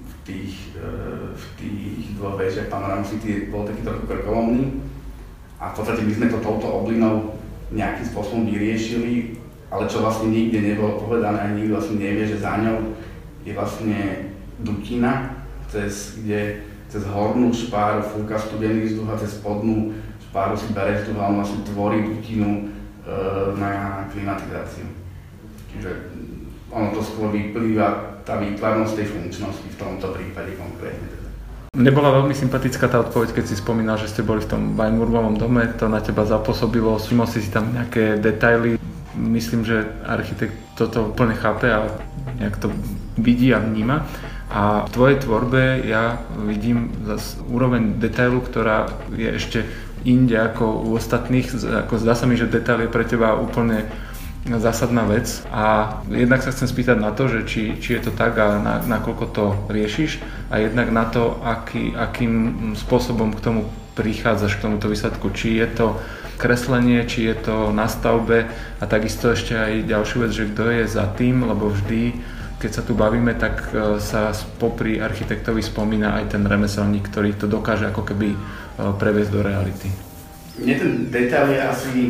v 0.01 0.13
tých, 0.25 0.73
e, 0.73 0.89
v 1.37 1.45
tých 1.61 2.17
dvoch 2.17 2.41
väžiach 2.41 2.73
Panorama 2.73 3.05
City 3.05 3.53
bol 3.53 3.69
taký 3.69 3.85
trochu 3.85 4.09
krkolomný 4.09 4.81
a 5.61 5.69
v 5.69 5.73
podstate 5.77 6.01
my 6.01 6.11
sme 6.17 6.27
to 6.33 6.41
touto 6.41 6.65
oblinou 6.65 7.37
nejakým 7.69 8.09
spôsobom 8.09 8.49
vyriešili, 8.49 9.37
ale 9.69 9.85
čo 9.85 10.01
vlastne 10.01 10.33
nikde 10.33 10.57
nebolo 10.73 11.05
povedané, 11.05 11.37
ani 11.37 11.63
nikto 11.63 11.77
vlastne 11.77 12.01
nevie, 12.01 12.25
že 12.25 12.41
za 12.41 12.57
ňou 12.57 12.97
je 13.45 13.53
vlastne 13.53 13.99
dutina, 14.65 15.45
cez, 15.69 16.19
kde 16.19 16.65
cez 16.91 17.07
hornú 17.07 17.55
špáru 17.55 18.03
fúka 18.03 18.35
studený 18.35 18.89
vzduch 18.89 19.07
a 19.07 19.21
cez 19.21 19.39
spodnú 19.39 19.95
špáru 20.27 20.59
si 20.59 20.67
bere 20.75 20.99
vzduch 20.99 21.15
a 21.15 21.29
on 21.31 21.39
vlastne 21.39 21.63
tvorí 21.63 22.03
dutinu 22.03 22.49
e, 22.51 22.61
na 23.55 24.03
klimatizáciu. 24.11 24.91
Čiže 25.71 26.11
ono 26.67 26.91
to 26.91 26.99
skôr 26.99 27.31
vyplýva, 27.31 28.10
tá 28.25 28.37
výtvarnosť 28.37 28.93
tej 28.97 29.07
funkčnosti 29.09 29.67
v 29.67 29.77
tomto 29.77 30.13
prípade 30.13 30.53
konkrétne. 30.57 31.21
Mne 31.71 31.91
bola 31.95 32.11
veľmi 32.19 32.35
sympatická 32.35 32.91
tá 32.91 32.99
odpoveď, 32.99 33.31
keď 33.31 33.45
si 33.47 33.55
spomínal, 33.55 33.95
že 33.95 34.11
ste 34.11 34.27
boli 34.27 34.43
v 34.43 34.51
tom 34.51 34.75
Weinmurgovom 34.75 35.39
dome, 35.39 35.71
to 35.79 35.87
na 35.87 36.03
teba 36.03 36.27
zapôsobilo, 36.27 36.99
všimol 36.99 37.31
si 37.31 37.39
si 37.39 37.47
tam 37.47 37.71
nejaké 37.71 38.19
detaily. 38.19 38.75
Myslím, 39.15 39.63
že 39.63 39.87
architekt 40.03 40.55
toto 40.75 41.15
úplne 41.15 41.31
chápe 41.31 41.71
a 41.71 41.87
nejak 42.43 42.59
to 42.59 42.67
vidí 43.15 43.55
a 43.55 43.63
vníma. 43.63 44.03
A 44.51 44.83
v 44.83 44.89
tvojej 44.91 45.17
tvorbe 45.23 45.79
ja 45.87 46.19
vidím 46.43 46.91
zase 47.07 47.39
úroveň 47.47 48.03
detailu, 48.03 48.43
ktorá 48.43 48.91
je 49.15 49.31
ešte 49.31 49.59
inde 50.03 50.35
ako 50.35 50.91
u 50.91 50.99
ostatných. 50.99 51.55
Ako 51.87 52.03
zdá 52.03 52.19
sa 52.19 52.27
mi, 52.27 52.35
že 52.35 52.51
detail 52.51 52.83
je 52.83 52.91
pre 52.91 53.07
teba 53.07 53.39
úplne 53.39 53.87
zásadná 54.45 55.05
vec 55.05 55.45
a 55.53 55.97
jednak 56.09 56.41
sa 56.41 56.49
chcem 56.49 56.65
spýtať 56.65 56.97
na 56.97 57.13
to, 57.13 57.29
že 57.29 57.45
či, 57.45 57.61
či 57.77 57.93
je 57.97 58.09
to 58.09 58.11
tak 58.11 58.33
a 58.41 58.57
na, 58.57 58.81
nakoľko 58.81 59.25
to 59.29 59.45
riešiš 59.69 60.17
a 60.49 60.57
jednak 60.57 60.89
na 60.89 61.05
to, 61.05 61.37
aký, 61.45 61.93
akým 61.93 62.73
spôsobom 62.73 63.37
k 63.37 63.43
tomu 63.43 63.61
prichádzaš 63.93 64.57
k 64.57 64.63
tomuto 64.65 64.89
výsledku. 64.89 65.29
Či 65.29 65.61
je 65.61 65.67
to 65.69 65.87
kreslenie, 66.41 67.05
či 67.05 67.29
je 67.29 67.35
to 67.37 67.69
na 67.69 67.85
stavbe 67.85 68.49
a 68.81 68.83
takisto 68.89 69.29
ešte 69.29 69.53
aj 69.53 69.85
ďalšiu 69.85 70.17
vec, 70.25 70.31
že 70.33 70.49
kto 70.49 70.63
je 70.73 70.83
za 70.89 71.05
tým, 71.13 71.45
lebo 71.45 71.69
vždy 71.69 72.17
keď 72.61 72.71
sa 72.77 72.85
tu 72.85 72.93
bavíme, 72.93 73.33
tak 73.41 73.73
e, 73.73 73.97
sa 73.97 74.29
popri 74.61 75.01
architektovi 75.01 75.65
spomína 75.65 76.21
aj 76.21 76.37
ten 76.37 76.45
remeselník, 76.45 77.09
ktorý 77.09 77.33
to 77.33 77.49
dokáže 77.49 77.89
ako 77.89 78.05
keby 78.05 78.37
e, 78.37 78.39
previesť 78.77 79.31
do 79.33 79.41
reality. 79.41 79.89
Mne 80.61 80.75
ten 80.77 80.93
detail 81.09 81.49
je 81.49 81.61
asi, 81.65 82.01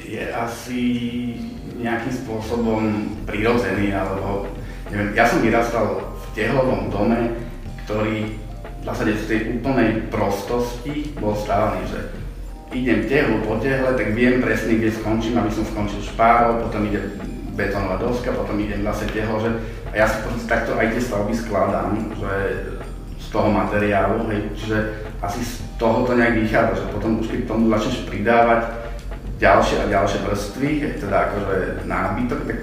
je 0.00 0.24
asi 0.32 0.82
nejakým 1.82 2.14
spôsobom 2.24 2.82
prirodzený, 3.26 3.92
alebo 3.92 4.46
neviem, 4.88 5.12
ja 5.18 5.26
som 5.26 5.42
vyrastal 5.42 6.14
v 6.14 6.24
tehlovom 6.32 6.88
dome, 6.88 7.36
ktorý 7.84 8.38
v 8.82 8.84
zásade 8.86 9.14
v 9.14 9.28
tej 9.28 9.40
úplnej 9.58 9.90
prostosti 10.10 11.14
bol 11.18 11.34
stávaný, 11.38 11.86
že 11.86 12.00
idem 12.72 13.06
tehlu 13.06 13.44
po 13.44 13.60
tehle, 13.60 13.94
tak 13.94 14.16
viem 14.16 14.40
presne, 14.40 14.80
kde 14.80 14.90
skončím, 14.90 15.38
aby 15.38 15.52
som 15.52 15.62
skončil 15.62 16.02
špárov, 16.02 16.66
potom 16.66 16.88
ide 16.88 17.14
betónová 17.52 18.00
doska, 18.00 18.32
potom 18.32 18.56
idem 18.58 18.80
zase 18.82 19.06
tehlo, 19.12 19.38
že 19.38 19.50
a 19.92 19.94
ja 19.94 20.06
si 20.08 20.24
proste 20.24 20.48
takto 20.48 20.72
aj 20.80 20.88
tie 20.96 21.02
stavby 21.04 21.34
skladám, 21.36 21.92
že 22.16 22.32
z 23.20 23.26
toho 23.28 23.52
materiálu, 23.52 24.24
hej, 24.32 24.40
čiže 24.56 24.78
asi 25.20 25.44
z 25.44 25.60
toho 25.76 26.08
to 26.08 26.16
nejak 26.16 26.40
vychádza, 26.40 26.80
že 26.80 26.92
potom 26.96 27.20
už 27.20 27.28
keď 27.28 27.40
tomu 27.44 27.68
začneš 27.68 28.08
pridávať 28.08 28.81
ďalšie 29.42 29.76
a 29.82 29.90
ďalšie 29.90 30.18
vrstvy, 30.22 30.70
teda 31.02 31.16
akože 31.26 31.56
nábytok, 31.90 32.40
tak 32.46 32.58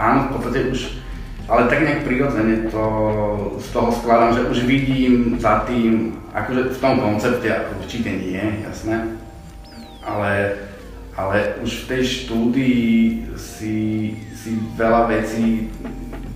áno, 0.00 0.18
v 0.24 0.30
podstate 0.32 0.60
už, 0.72 0.80
ale 1.44 1.68
tak 1.68 1.84
nejak 1.84 2.08
prirodzene 2.08 2.72
to 2.72 2.84
z 3.60 3.68
toho 3.76 3.92
skladám, 3.92 4.32
že 4.32 4.48
už 4.48 4.58
vidím 4.64 5.36
za 5.36 5.68
tým, 5.68 6.16
akože 6.32 6.72
v 6.72 6.80
tom 6.80 6.94
koncepte 7.04 7.52
určite 7.76 8.08
nie, 8.08 8.64
jasné, 8.64 9.20
ale, 10.00 10.64
ale 11.12 11.60
už 11.60 11.84
v 11.84 11.88
tej 11.92 12.02
štúdii 12.08 12.88
si, 13.36 13.76
si 14.32 14.50
veľa 14.80 15.12
vecí 15.12 15.68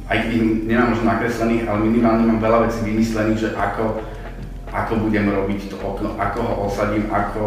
aj 0.09 0.25
keď 0.25 0.31
nemám 0.65 0.97
možno 0.97 1.05
nakreslených, 1.05 1.69
ale 1.69 1.85
minimálne 1.85 2.25
mám 2.25 2.41
veľa 2.41 2.65
vecí 2.65 2.81
vymyslených, 2.81 3.45
že 3.45 3.51
ako, 3.53 4.01
ako 4.73 5.09
budem 5.09 5.29
robiť 5.29 5.73
to 5.73 5.77
okno, 5.81 6.17
ako 6.21 6.39
ho 6.45 6.55
osadím, 6.69 7.09
ako, 7.09 7.45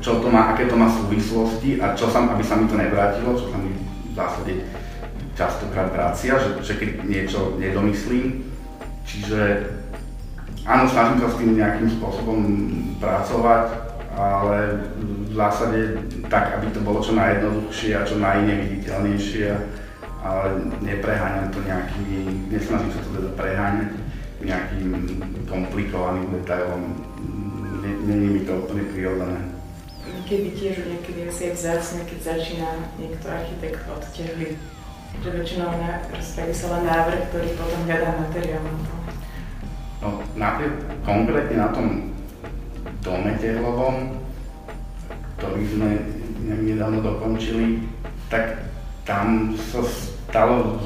čo 0.00 0.20
to 0.20 0.28
má, 0.32 0.52
aké 0.52 0.68
to 0.68 0.76
má 0.76 0.88
súvislosti 0.88 1.80
a 1.80 1.92
čo 1.92 2.08
sa, 2.08 2.24
aby 2.24 2.44
sa 2.44 2.56
mi 2.56 2.66
to 2.68 2.76
nevrátilo, 2.76 3.36
čo 3.36 3.52
sa 3.52 3.58
mi 3.60 3.76
v 3.76 4.14
zásade 4.16 4.52
častokrát 5.36 5.92
vracia, 5.92 6.34
že, 6.40 6.50
že 6.64 6.74
keď 6.80 6.90
niečo 7.06 7.54
nedomyslím. 7.60 8.48
Čiže 9.06 9.72
áno, 10.66 10.84
snažím 10.90 11.22
sa 11.22 11.28
s 11.30 11.38
tým 11.38 11.56
nejakým 11.56 11.88
spôsobom 12.00 12.40
pracovať, 12.98 13.64
ale 14.18 14.82
v 15.30 15.32
zásade 15.36 15.80
tak, 16.26 16.58
aby 16.58 16.66
to 16.74 16.82
bolo 16.82 16.98
čo 16.98 17.14
najjednoduchšie 17.14 17.90
a 17.94 18.02
čo 18.02 18.18
najneviditeľnejšie 18.18 19.78
ale 20.18 20.74
nepreháňam 20.82 21.48
to 21.54 21.62
nejakými, 21.62 22.50
nesnažím 22.50 22.90
sa 22.90 23.00
to 23.06 23.10
teda 23.14 23.30
preháňať 23.38 23.90
nejakým 24.42 24.90
komplikovaným 25.50 26.30
detailom. 26.30 26.94
Není 27.82 28.26
mi 28.26 28.40
to 28.46 28.52
úplne 28.62 28.84
prirodzené. 28.90 29.40
Keby 30.28 30.48
tiež 30.56 30.84
niekedy 30.84 31.28
asi 31.28 31.52
aj 31.52 31.54
vzácne, 31.56 32.00
keď 32.04 32.18
začína 32.20 32.70
niekto 33.00 33.26
architekt 33.28 33.80
od 33.88 34.04
tehly, 34.12 34.60
že 35.24 35.28
väčšinou 35.32 35.72
na, 35.72 36.04
rozpraví 36.12 36.52
sa 36.52 36.68
len 36.78 36.84
návrh, 36.84 37.22
ktorý 37.32 37.48
potom 37.56 37.80
hľadá 37.88 38.10
materiál 38.28 38.60
na 38.60 38.74
to. 38.76 38.92
No, 39.98 40.08
napríklad 40.36 40.78
konkrétne 41.02 41.56
na 41.58 41.68
tom 41.74 41.86
dome 43.02 43.32
tehlovom, 43.40 44.20
ktorý 45.40 45.62
sme 45.64 45.90
nedávno 46.44 47.02
dokončili, 47.02 47.88
tak 48.28 48.68
tam 49.08 49.56
sa 49.56 49.80
stalo 49.82 50.76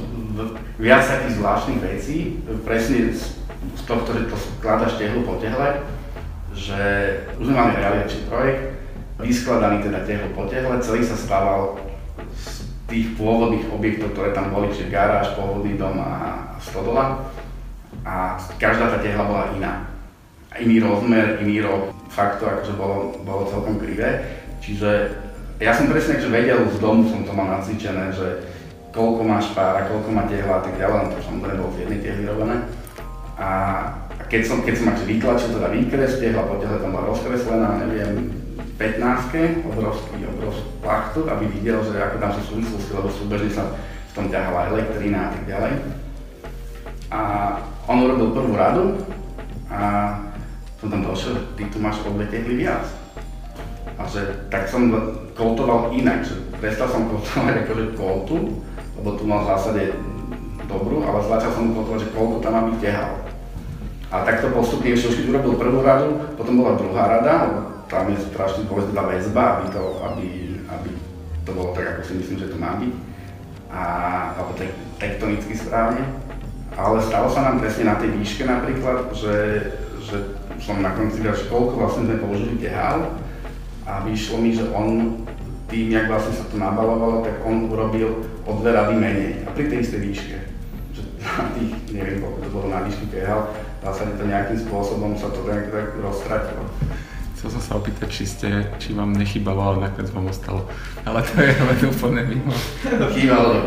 viac 0.79 1.05
takých 1.05 1.37
zvláštnych 1.43 1.81
vecí, 1.83 2.17
presne 2.65 3.13
z 3.13 3.42
tohto, 3.87 4.11
že 4.15 4.31
to 4.31 4.37
skladaš 4.39 4.97
tehlu 4.97 5.27
po 5.27 5.37
tehle, 5.37 5.83
že 6.53 6.81
už 7.41 7.45
sme 7.49 7.57
mali 7.57 7.73
realizačný 7.77 8.23
projekt, 8.29 8.63
vyskladaný 9.21 9.83
teda 9.83 10.05
tehlu 10.05 10.29
po 10.37 10.47
tehle, 10.49 10.81
celý 10.81 11.03
sa 11.05 11.17
stával 11.17 11.81
z 12.37 12.69
tých 12.89 13.17
pôvodných 13.17 13.73
objektov, 13.73 14.13
ktoré 14.13 14.37
tam 14.37 14.53
boli, 14.53 14.69
čiže 14.69 14.93
garáž, 14.93 15.33
pôvodný 15.39 15.81
dom 15.81 15.97
a 15.97 16.11
stodola. 16.61 17.25
A 18.03 18.37
každá 18.59 18.91
tá 18.91 18.99
tehla 18.99 19.25
bola 19.25 19.55
iná. 19.57 19.89
A 20.53 20.61
iný 20.61 20.85
rozmer, 20.85 21.41
iný 21.41 21.65
rok, 21.65 21.95
fakt 22.13 22.43
to 22.43 22.45
akože 22.45 22.75
bolo, 22.77 23.17
bolo 23.25 23.49
celkom 23.49 23.81
krivé. 23.81 24.21
Čiže 24.61 25.17
ja 25.63 25.73
som 25.73 25.89
presne 25.89 26.21
že 26.21 26.29
vedel, 26.29 26.69
z 26.69 26.79
domu 26.83 27.09
som 27.09 27.25
to 27.25 27.33
mal 27.33 27.49
nacvičené, 27.49 28.13
že 28.13 28.45
koľko 28.93 29.25
má 29.25 29.41
špára, 29.41 29.89
koľko 29.89 30.11
má 30.13 30.29
tehla 30.29 30.61
a 30.61 30.63
tak 30.67 30.77
ďalej, 30.77 31.17
to 31.17 31.25
samozrejme 31.25 31.63
bolo 31.65 31.73
v 31.73 31.81
jednej 31.87 32.01
tehli 32.05 32.23
robené. 32.29 32.57
A, 33.37 33.49
keď 34.29 34.43
som, 34.49 34.59
keď 34.65 34.75
som 34.81 34.87
akože 34.93 35.07
vytlačil 35.09 35.51
teda 35.57 35.69
výkres, 35.73 36.21
tehla 36.21 36.49
po 36.49 36.57
tehle 36.61 36.81
tam 36.81 36.93
bola 36.93 37.13
rozkreslená, 37.13 37.85
neviem, 37.85 38.33
15 38.77 39.69
obrovský, 39.69 40.27
obrovský 40.27 40.69
plachtu, 40.83 41.21
aby 41.29 41.45
videl, 41.47 41.79
že 41.87 42.01
ako 42.01 42.17
tam 42.19 42.31
sú 42.35 42.41
súvislosti, 42.57 42.91
lebo 42.97 43.09
súbežne 43.13 43.51
sa 43.53 43.65
v 43.79 44.13
tom 44.13 44.27
ťahala 44.29 44.75
elektrina 44.75 45.29
a 45.29 45.33
tak 45.37 45.45
ďalej. 45.47 45.73
A 47.13 47.21
on 47.87 48.03
urobil 48.03 48.35
prvú 48.35 48.53
radu 48.57 48.85
a 49.69 49.81
som 50.81 50.91
tam 50.91 51.07
došiel, 51.07 51.55
ty 51.55 51.69
tu 51.71 51.79
máš 51.79 52.03
o 52.03 52.11
dve 52.11 52.27
tehly 52.27 52.59
viac. 52.59 52.83
A 53.95 54.09
že 54.11 54.49
tak 54.51 54.67
som 54.67 54.91
koltoval 55.39 55.95
inak, 55.95 56.27
že 56.27 56.43
prestal 56.59 56.91
som 56.91 57.07
koltovať 57.07 57.69
akože 57.69 57.85
koltu, 57.95 58.59
lebo 58.99 59.09
tu 59.15 59.23
mal 59.23 59.47
v 59.47 59.51
zásade 59.55 59.83
dobrú, 60.67 61.07
ale 61.07 61.23
začal 61.23 61.55
som 61.55 61.71
koltovať, 61.71 62.01
že 62.03 62.13
koľko 62.17 62.37
tam 62.43 62.75
byť 62.75 62.79
tehal. 62.83 63.22
A 64.13 64.29
takto 64.29 64.53
postupne 64.53 64.93
ešte 64.93 65.09
už 65.09 65.17
keď 65.25 65.27
urobil 65.33 65.53
prvú 65.57 65.81
radu, 65.81 66.21
potom 66.37 66.61
bola 66.61 66.77
druhá 66.77 67.09
rada, 67.09 67.49
tam 67.89 68.13
je 68.13 68.21
strašne 68.29 68.69
dôležitá 68.69 69.09
väzba, 69.09 69.43
aby 69.57 69.67
to, 69.73 69.83
aby, 70.05 70.27
aby 70.69 70.89
to 71.49 71.51
bolo 71.57 71.73
tak, 71.73 71.97
ako 71.97 72.01
si 72.05 72.13
myslím, 72.21 72.37
že 72.45 72.53
to 72.53 72.61
má 72.61 72.77
byť. 72.77 72.93
A, 73.73 73.83
alebo 74.37 74.53
te, 74.53 74.69
tektonicky 75.01 75.57
správne. 75.57 76.05
Ale 76.77 77.01
stalo 77.01 77.33
sa 77.33 77.41
nám 77.41 77.65
presne 77.65 77.89
na 77.89 77.97
tej 77.97 78.13
výške 78.13 78.45
napríklad, 78.45 79.17
že, 79.17 79.37
že 80.05 80.17
som 80.61 80.85
na 80.85 80.93
konci 80.93 81.25
že 81.25 81.49
koľko 81.49 81.81
vlastne 81.81 82.05
sme 82.09 82.21
použili 82.21 82.61
tehal 82.61 83.17
a 83.89 84.05
vyšlo 84.05 84.37
mi, 84.45 84.53
že 84.53 84.69
on 84.77 85.21
tým, 85.73 85.89
jak 85.89 86.13
vlastne 86.13 86.37
sa 86.37 86.45
to 86.53 86.61
nabalovalo, 86.61 87.25
tak 87.25 87.41
on 87.49 87.65
urobil 87.65 88.29
o 88.45 88.51
dve 88.61 88.77
rady 88.77 88.93
menej 88.93 89.33
a 89.45 89.57
pri 89.57 89.73
tej 89.73 89.89
istej 89.89 90.01
výške. 90.05 90.37
Že 90.93 91.01
na 91.25 91.45
tých, 91.57 91.73
neviem 91.97 92.21
koľko 92.21 92.39
to 92.45 92.49
bolo 92.53 92.67
na 92.69 92.85
výšky 92.85 93.09
PHL, 93.09 93.72
zásade 93.83 94.15
to 94.19 94.25
nejakým 94.27 94.59
spôsobom 94.63 95.19
sa 95.19 95.29
to 95.35 95.43
tak, 95.43 95.71
roztratilo. 95.99 96.65
Chcel 97.43 97.59
som 97.59 97.63
sa 97.67 97.73
opýtať, 97.75 98.07
či, 98.07 98.23
ste, 98.23 98.49
či 98.79 98.95
vám 98.95 99.19
nechybalo, 99.19 99.59
ale 99.59 99.91
nakoniec 99.91 100.15
vám 100.15 100.31
ostalo. 100.31 100.63
Ale 101.03 101.27
to 101.27 101.43
je 101.43 101.51
ale 101.51 101.75
úplne 101.91 102.23
mimo. 102.23 102.55
Chýbalo. 103.11 103.67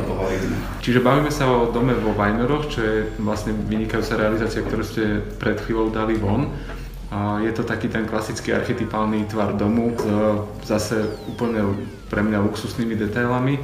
Čiže 0.80 1.04
bavíme 1.04 1.28
sa 1.28 1.44
o 1.52 1.68
dome 1.76 1.92
vo 2.00 2.16
Vajnoroch, 2.16 2.72
čo 2.72 2.80
je 2.80 2.98
vlastne 3.20 3.52
vynikajúca 3.52 4.16
realizácia, 4.16 4.64
ktorú 4.64 4.80
ste 4.80 5.20
pred 5.44 5.60
chvíľou 5.60 5.92
dali 5.92 6.16
von. 6.16 6.56
A 7.12 7.44
je 7.44 7.52
to 7.52 7.68
taký 7.68 7.92
ten 7.92 8.08
klasický 8.08 8.56
archetypálny 8.56 9.28
tvar 9.28 9.60
domu 9.60 9.92
s 10.00 10.08
zase 10.64 11.12
úplne 11.28 11.76
pre 12.08 12.24
mňa 12.24 12.48
luxusnými 12.48 12.96
detailami. 12.96 13.60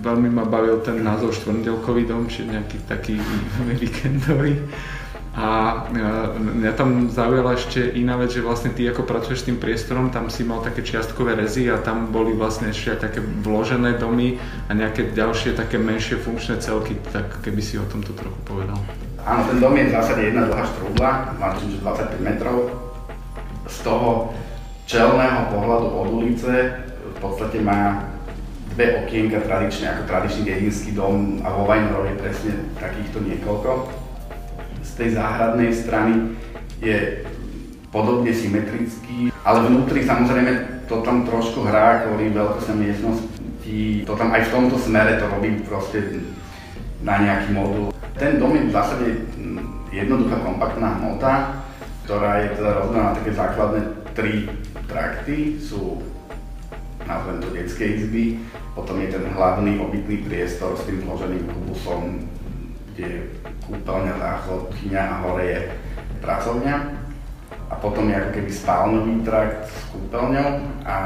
Veľmi 0.00 0.32
ma 0.32 0.48
bavil 0.48 0.80
ten 0.80 1.04
názov 1.04 1.36
štvrndelkový 1.36 2.08
dom, 2.08 2.32
či 2.32 2.48
nejaký 2.48 2.80
taký 2.88 3.20
víkendový. 3.84 4.56
A 5.34 5.46
mňa 6.38 6.78
tam 6.78 7.10
zaujala 7.10 7.58
ešte 7.58 7.82
iná 7.98 8.14
vec, 8.14 8.30
že 8.30 8.38
vlastne 8.38 8.70
ty 8.70 8.86
ako 8.86 9.02
pracuješ 9.02 9.42
s 9.42 9.46
tým 9.50 9.58
priestorom, 9.58 10.14
tam 10.14 10.30
si 10.30 10.46
mal 10.46 10.62
také 10.62 10.86
čiastkové 10.86 11.34
rezy 11.34 11.66
a 11.74 11.82
tam 11.82 12.14
boli 12.14 12.38
vlastne 12.38 12.70
ešte 12.70 12.94
aj 12.94 12.98
také 13.10 13.18
vložené 13.18 13.98
domy 13.98 14.38
a 14.70 14.78
nejaké 14.78 15.10
ďalšie 15.10 15.58
také 15.58 15.74
menšie 15.74 16.22
funkčné 16.22 16.62
celky, 16.62 16.94
tak 17.10 17.42
keby 17.42 17.58
si 17.58 17.82
o 17.82 17.86
tomto 17.90 18.14
trochu 18.14 18.38
povedal. 18.46 18.78
Áno, 19.26 19.42
ten 19.50 19.58
dom 19.58 19.74
je 19.74 19.90
v 19.90 19.94
zásade 19.98 20.22
jedna 20.22 20.46
dlhá 20.46 20.64
štrúdla, 20.70 21.10
má 21.42 21.48
tuším, 21.58 21.82
25 21.82 22.22
metrov. 22.22 22.56
Z 23.66 23.76
toho 23.82 24.30
čelného 24.86 25.50
pohľadu 25.50 25.88
od 25.98 26.08
ulice 26.14 26.78
v 26.86 27.16
podstate 27.18 27.58
má 27.58 28.06
dve 28.70 29.02
okienka 29.02 29.42
tradične, 29.42 29.98
ako 29.98 30.02
tradičný 30.06 30.46
dedinský 30.46 30.94
dom 30.94 31.42
a 31.42 31.50
vo 31.50 31.66
Vajnorov 31.66 32.06
je 32.06 32.22
presne 32.22 32.52
takýchto 32.78 33.18
niekoľko. 33.18 34.03
Tej 34.94 35.18
záhradnej 35.18 35.74
strany 35.74 36.38
je 36.78 37.26
podobne 37.90 38.30
symetrický, 38.30 39.34
ale 39.42 39.58
vnútri 39.66 40.06
samozrejme 40.06 40.82
to 40.86 41.02
tam 41.02 41.26
trošku 41.26 41.66
hrá 41.66 42.06
kvôli 42.06 42.30
veľkosti 42.30 42.74
miestnosť 42.74 43.22
v 43.22 43.34
ti 43.64 44.04
to 44.04 44.12
tam 44.14 44.30
aj 44.30 44.44
v 44.46 44.52
tomto 44.52 44.76
smere 44.76 45.16
to 45.16 45.26
robí 45.32 45.56
proste 45.64 46.20
na 47.00 47.16
nejaký 47.18 47.56
modul. 47.56 47.90
Ten 48.20 48.36
dom 48.36 48.52
je 48.54 48.68
v 48.68 48.74
zásade 48.76 49.06
mm, 49.34 49.90
jednoduchá 49.90 50.36
kompaktná 50.44 51.00
hmota, 51.00 51.64
ktorá 52.04 52.44
je 52.44 52.48
teda 52.60 52.70
rozdelená 52.78 53.04
na 53.10 53.16
také 53.16 53.32
základné 53.32 53.80
tri 54.12 54.34
trakty. 54.86 55.58
Sú, 55.58 56.04
nazvem 57.08 57.40
to, 57.40 57.48
detské 57.56 57.98
izby, 57.98 58.38
potom 58.76 59.00
je 59.00 59.16
ten 59.16 59.24
hlavný 59.32 59.80
obytný 59.80 60.22
priestor 60.28 60.76
s 60.76 60.86
tým 60.86 61.02
zloženým 61.02 61.48
kubusom, 61.48 62.28
kde 62.94 63.04
je 63.10 63.20
kúpeľňa, 63.66 64.14
záchod, 64.22 64.70
chyňa 64.78 65.02
a 65.02 65.14
hore 65.26 65.44
je 65.44 65.60
pracovňa. 66.22 66.76
A 67.68 67.74
potom 67.82 68.06
je 68.06 68.14
ako 68.14 68.30
keby 68.38 68.50
spálnový 68.54 69.14
trakt 69.26 69.66
s 69.66 69.90
kúpeľňou 69.90 70.48
a 70.86 70.96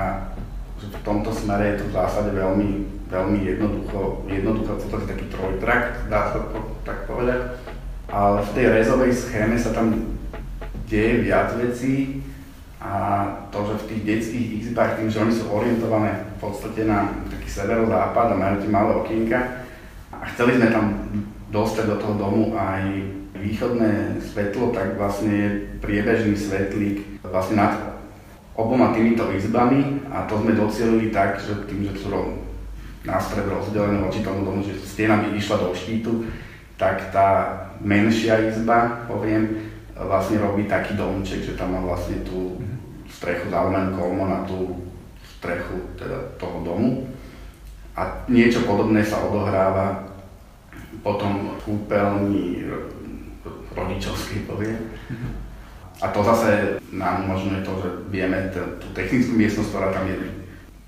v 0.79 0.97
tomto 1.01 1.33
smere 1.33 1.75
je 1.75 1.77
to 1.81 1.85
v 1.89 1.97
zásade 1.97 2.31
veľmi, 2.37 2.69
veľmi 3.09 3.39
jednoducho, 3.41 4.29
jednoducho 4.29 4.77
v 4.77 4.81
podstate 4.85 5.07
taký 5.17 5.27
trojtrakt, 5.33 6.07
dá 6.13 6.29
sa 6.29 6.45
to 6.45 6.61
tak 6.85 7.09
povedať. 7.09 7.57
Ale 8.13 8.45
v 8.45 8.51
tej 8.53 8.67
rezovej 8.69 9.13
schéme 9.17 9.57
sa 9.57 9.73
tam 9.73 10.17
deje 10.89 11.25
viac 11.25 11.57
vecí 11.57 12.25
a 12.81 12.93
to, 13.51 13.65
že 13.65 13.75
v 13.75 13.89
tých 13.91 14.03
detských 14.05 14.47
izbách, 14.65 14.97
tým, 15.01 15.11
že 15.11 15.21
oni 15.25 15.35
sú 15.35 15.51
orientované 15.51 16.31
v 16.37 16.47
podstate 16.47 16.85
na 16.87 17.11
taký 17.27 17.49
severozápad 17.49 18.27
a 18.33 18.37
majú 18.37 18.57
tie 18.63 18.71
malé 18.71 18.93
okienka 18.97 19.67
a 20.15 20.25
chceli 20.33 20.57
sme 20.57 20.69
tam 20.73 20.85
dostať 21.49 21.85
do 21.89 21.97
toho 21.97 22.15
domu 22.21 22.43
aj 22.57 22.83
východné 23.39 24.21
svetlo, 24.21 24.75
tak 24.75 24.99
vlastne 24.99 25.33
je 25.33 25.49
priebežný 25.81 26.35
svetlík 26.35 27.23
vlastne 27.25 27.57
nad 27.57 27.73
oboma 28.59 28.91
týmito 28.91 29.31
izbami 29.31 30.03
a 30.11 30.27
to 30.27 30.43
sme 30.43 30.59
docielili 30.59 31.15
tak, 31.15 31.39
že 31.39 31.65
tým, 31.71 31.87
že 31.89 32.03
sú 32.03 32.11
nástroj 33.07 33.47
rozdelené 33.47 34.03
voči 34.03 34.21
tomu 34.21 34.43
domu, 34.43 34.61
že 34.61 34.75
stena 34.83 35.23
by 35.23 35.39
išla 35.39 35.57
do 35.63 35.71
štítu, 35.71 36.27
tak 36.75 37.15
tá 37.15 37.55
menšia 37.79 38.51
izba, 38.51 39.07
poviem, 39.07 39.71
vlastne 39.95 40.43
robí 40.43 40.67
taký 40.67 40.99
domček, 40.99 41.43
že 41.43 41.57
tam 41.59 41.75
má 41.75 41.81
vlastne 41.83 42.23
tú 42.27 42.59
strechu 43.11 43.51
zalomenú 43.51 43.99
kolmo 43.99 44.25
na 44.27 44.43
tú 44.47 44.79
strechu 45.39 45.79
teda 45.99 46.39
toho 46.39 46.63
domu. 46.63 47.07
A 47.99 48.27
niečo 48.31 48.63
podobné 48.63 49.03
sa 49.03 49.27
odohráva 49.27 50.07
potom 51.03 51.55
v 51.55 51.61
kúpeľni 51.65 52.67
rodičovskej, 53.75 54.49
poviem. 54.51 54.79
A 55.99 56.15
to 56.15 56.23
zase 56.23 56.79
nám 56.95 57.27
umožňuje 57.27 57.61
to, 57.67 57.73
že 57.83 57.89
vieme 58.11 58.39
tú 58.55 58.87
technickú 58.95 59.35
miestnosť, 59.35 59.71
ktorá 59.75 59.89
tam 59.91 60.07
je 60.07 60.17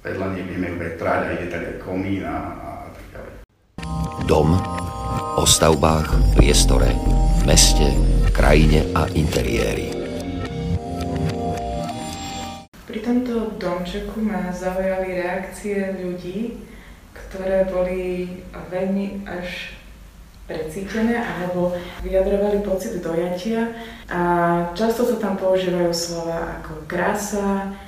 vedľa 0.07 0.27
nej, 0.33 0.45
vieme 0.47 0.71
vetrať 0.79 1.21
a 1.27 1.35
ide 1.35 1.47
tak 1.51 1.63
aj 1.67 1.77
komín 1.83 2.23
a, 2.23 2.37
a 2.57 2.71
tak 2.95 3.05
ďalej. 3.11 3.33
Dom 4.31 4.55
o 5.41 5.45
stavbách, 5.45 6.37
priestore, 6.39 6.95
meste, 7.43 7.91
krajine 8.31 8.87
a 8.95 9.11
interiéri. 9.17 9.91
Pri 12.87 12.99
tomto 13.03 13.55
domčeku 13.59 14.19
ma 14.23 14.51
zaujali 14.51 15.17
reakcie 15.17 15.95
ľudí, 15.99 16.59
ktoré 17.15 17.67
boli 17.71 18.27
veľmi 18.51 19.27
až 19.27 19.80
precítené 20.51 21.23
alebo 21.23 21.79
vyjadrovali 22.03 22.59
pocit 22.67 22.99
dojatia 22.99 23.71
a 24.11 24.21
často 24.75 25.07
sa 25.07 25.23
tam 25.23 25.39
používajú 25.39 25.95
slova 25.95 26.59
ako 26.59 26.91
krása, 26.91 27.79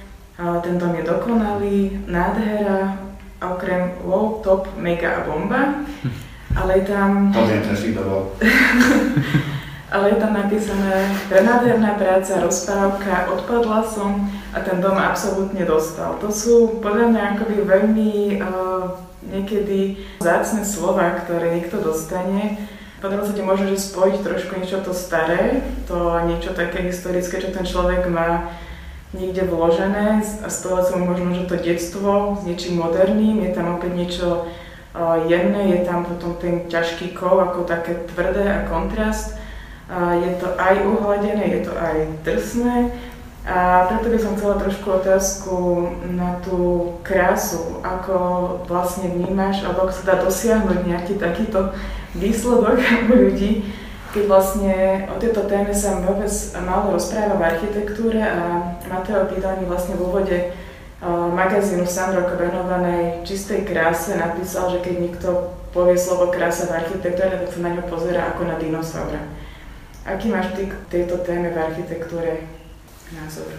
ten 0.63 0.79
dom 0.79 0.95
je 0.95 1.03
dokonalý, 1.03 2.07
nádhera, 2.07 3.03
okrem 3.43 3.99
wow, 4.07 4.39
top, 4.39 4.71
mega 4.79 5.19
a 5.19 5.27
bomba. 5.27 5.83
Ale 6.59 6.79
je 6.79 6.85
tam... 6.85 7.33
To 7.33 7.49
viem, 7.49 7.65
bol. 7.97 8.29
ale 9.93 10.09
je 10.13 10.19
tam 10.21 10.33
napísané 10.33 11.05
prenádherná 11.29 11.97
práca, 12.01 12.41
rozprávka, 12.41 13.29
odpadla 13.29 13.85
som 13.85 14.25
a 14.53 14.61
ten 14.61 14.81
dom 14.81 14.97
absolútne 14.97 15.69
dostal. 15.69 16.17
To 16.21 16.33
sú 16.33 16.81
podľa 16.81 17.13
mňa 17.13 17.23
akoby 17.37 17.57
veľmi 17.65 18.13
uh, 18.41 18.89
niekedy 19.31 20.03
zácne 20.19 20.67
slova, 20.67 21.23
ktoré 21.23 21.55
niekto 21.55 21.79
dostane. 21.79 22.59
Potom 23.03 23.19
sa 23.23 23.35
ti 23.35 23.43
môže 23.43 23.67
že 23.67 23.83
spojiť 23.83 24.23
trošku 24.23 24.53
niečo 24.63 24.79
to 24.83 24.95
staré, 24.95 25.63
to 25.91 26.23
niečo 26.27 26.55
také 26.55 26.87
historické, 26.87 27.43
čo 27.43 27.51
ten 27.51 27.67
človek 27.67 28.07
má 28.07 28.55
niekde 29.13 29.45
vložené 29.45 30.23
a 30.23 30.47
spojilo 30.47 30.83
sa 30.87 30.95
mu 30.97 31.11
možno, 31.11 31.35
že 31.35 31.51
to 31.51 31.59
detstvo 31.59 32.39
s 32.39 32.47
niečím 32.47 32.79
moderným, 32.79 33.43
je 33.43 33.51
tam 33.53 33.77
opäť 33.77 33.93
niečo 33.93 34.29
jemné, 35.27 35.77
je 35.77 35.81
tam 35.83 36.07
potom 36.07 36.39
ten 36.39 36.71
ťažký 36.71 37.13
kov 37.13 37.43
ako 37.43 37.67
také 37.67 38.07
tvrdé 38.09 38.45
a 38.49 38.71
kontrast. 38.71 39.37
Je 39.93 40.31
to 40.41 40.49
aj 40.57 40.75
uhladené, 40.89 41.59
je 41.59 41.61
to 41.69 41.73
aj 41.77 41.97
drsné 42.25 42.89
a 43.43 43.91
preto 43.91 44.07
by 44.07 44.19
som 44.23 44.39
chcela 44.39 44.55
trošku 44.63 44.87
otázku 45.03 45.55
na 46.15 46.39
tú 46.47 46.95
krásu, 47.03 47.83
ako 47.83 48.15
vlastne 48.71 49.11
vnímaš, 49.11 49.67
alebo 49.67 49.91
ako 49.91 49.95
sa 49.99 50.05
dá 50.15 50.17
dosiahnuť 50.23 50.79
nejaký 50.87 51.19
takýto 51.19 51.75
výsledok 52.15 52.79
ľudí, 53.11 53.67
keď 54.15 54.25
vlastne 54.31 54.75
o 55.11 55.19
tejto 55.19 55.51
téme 55.51 55.75
sa 55.75 55.99
vôbec 55.99 56.31
málo 56.63 56.95
rozpráva 56.95 57.35
v 57.35 57.47
architektúre 57.49 58.23
a 58.23 58.77
Mateo 58.87 59.27
Pidani 59.27 59.67
vlastne 59.67 59.99
v 59.99 60.05
úvode 60.07 60.39
magazínu 61.11 61.83
Sandroka 61.83 62.39
venovanej 62.39 63.27
čistej 63.27 63.67
kráse 63.67 64.15
napísal, 64.15 64.71
že 64.71 64.87
keď 64.87 64.95
niekto 65.03 65.29
povie 65.75 65.99
slovo 65.99 66.31
krása 66.31 66.71
v 66.71 66.79
architektúre, 66.79 67.43
tak 67.43 67.51
sa 67.51 67.59
na 67.59 67.75
ňo 67.75 67.91
pozera 67.91 68.31
ako 68.31 68.47
na 68.47 68.55
dinosaura. 68.55 69.19
Aký 70.07 70.31
máš 70.31 70.55
ty 70.55 70.71
k 70.71 70.75
tejto 70.93 71.27
téme 71.27 71.51
v 71.51 71.59
architektúre 71.59 72.47
názor. 73.17 73.53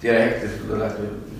Tie 0.00 0.10
reakcie 0.10 0.48
sú, 0.50 0.68
teda, 0.68 0.88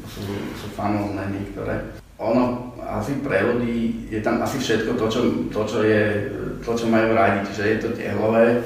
sú, 0.09 0.20
sú 0.57 0.66
famózne 0.72 1.29
niektoré. 1.31 1.94
Ono 2.18 2.72
asi 2.81 3.18
pre 3.20 3.42
ľudí 3.42 4.09
je 4.09 4.22
tam 4.22 4.38
asi 4.40 4.62
všetko 4.62 4.94
to, 4.94 5.07
čo, 5.11 5.20
to, 5.50 5.61
čo, 5.66 5.79
je, 5.83 6.31
to, 6.62 6.72
čo 6.79 6.87
majú 6.87 7.12
radi. 7.12 7.42
Čiže 7.50 7.64
je 7.66 7.79
to 7.83 7.88
tehlové, 7.98 8.62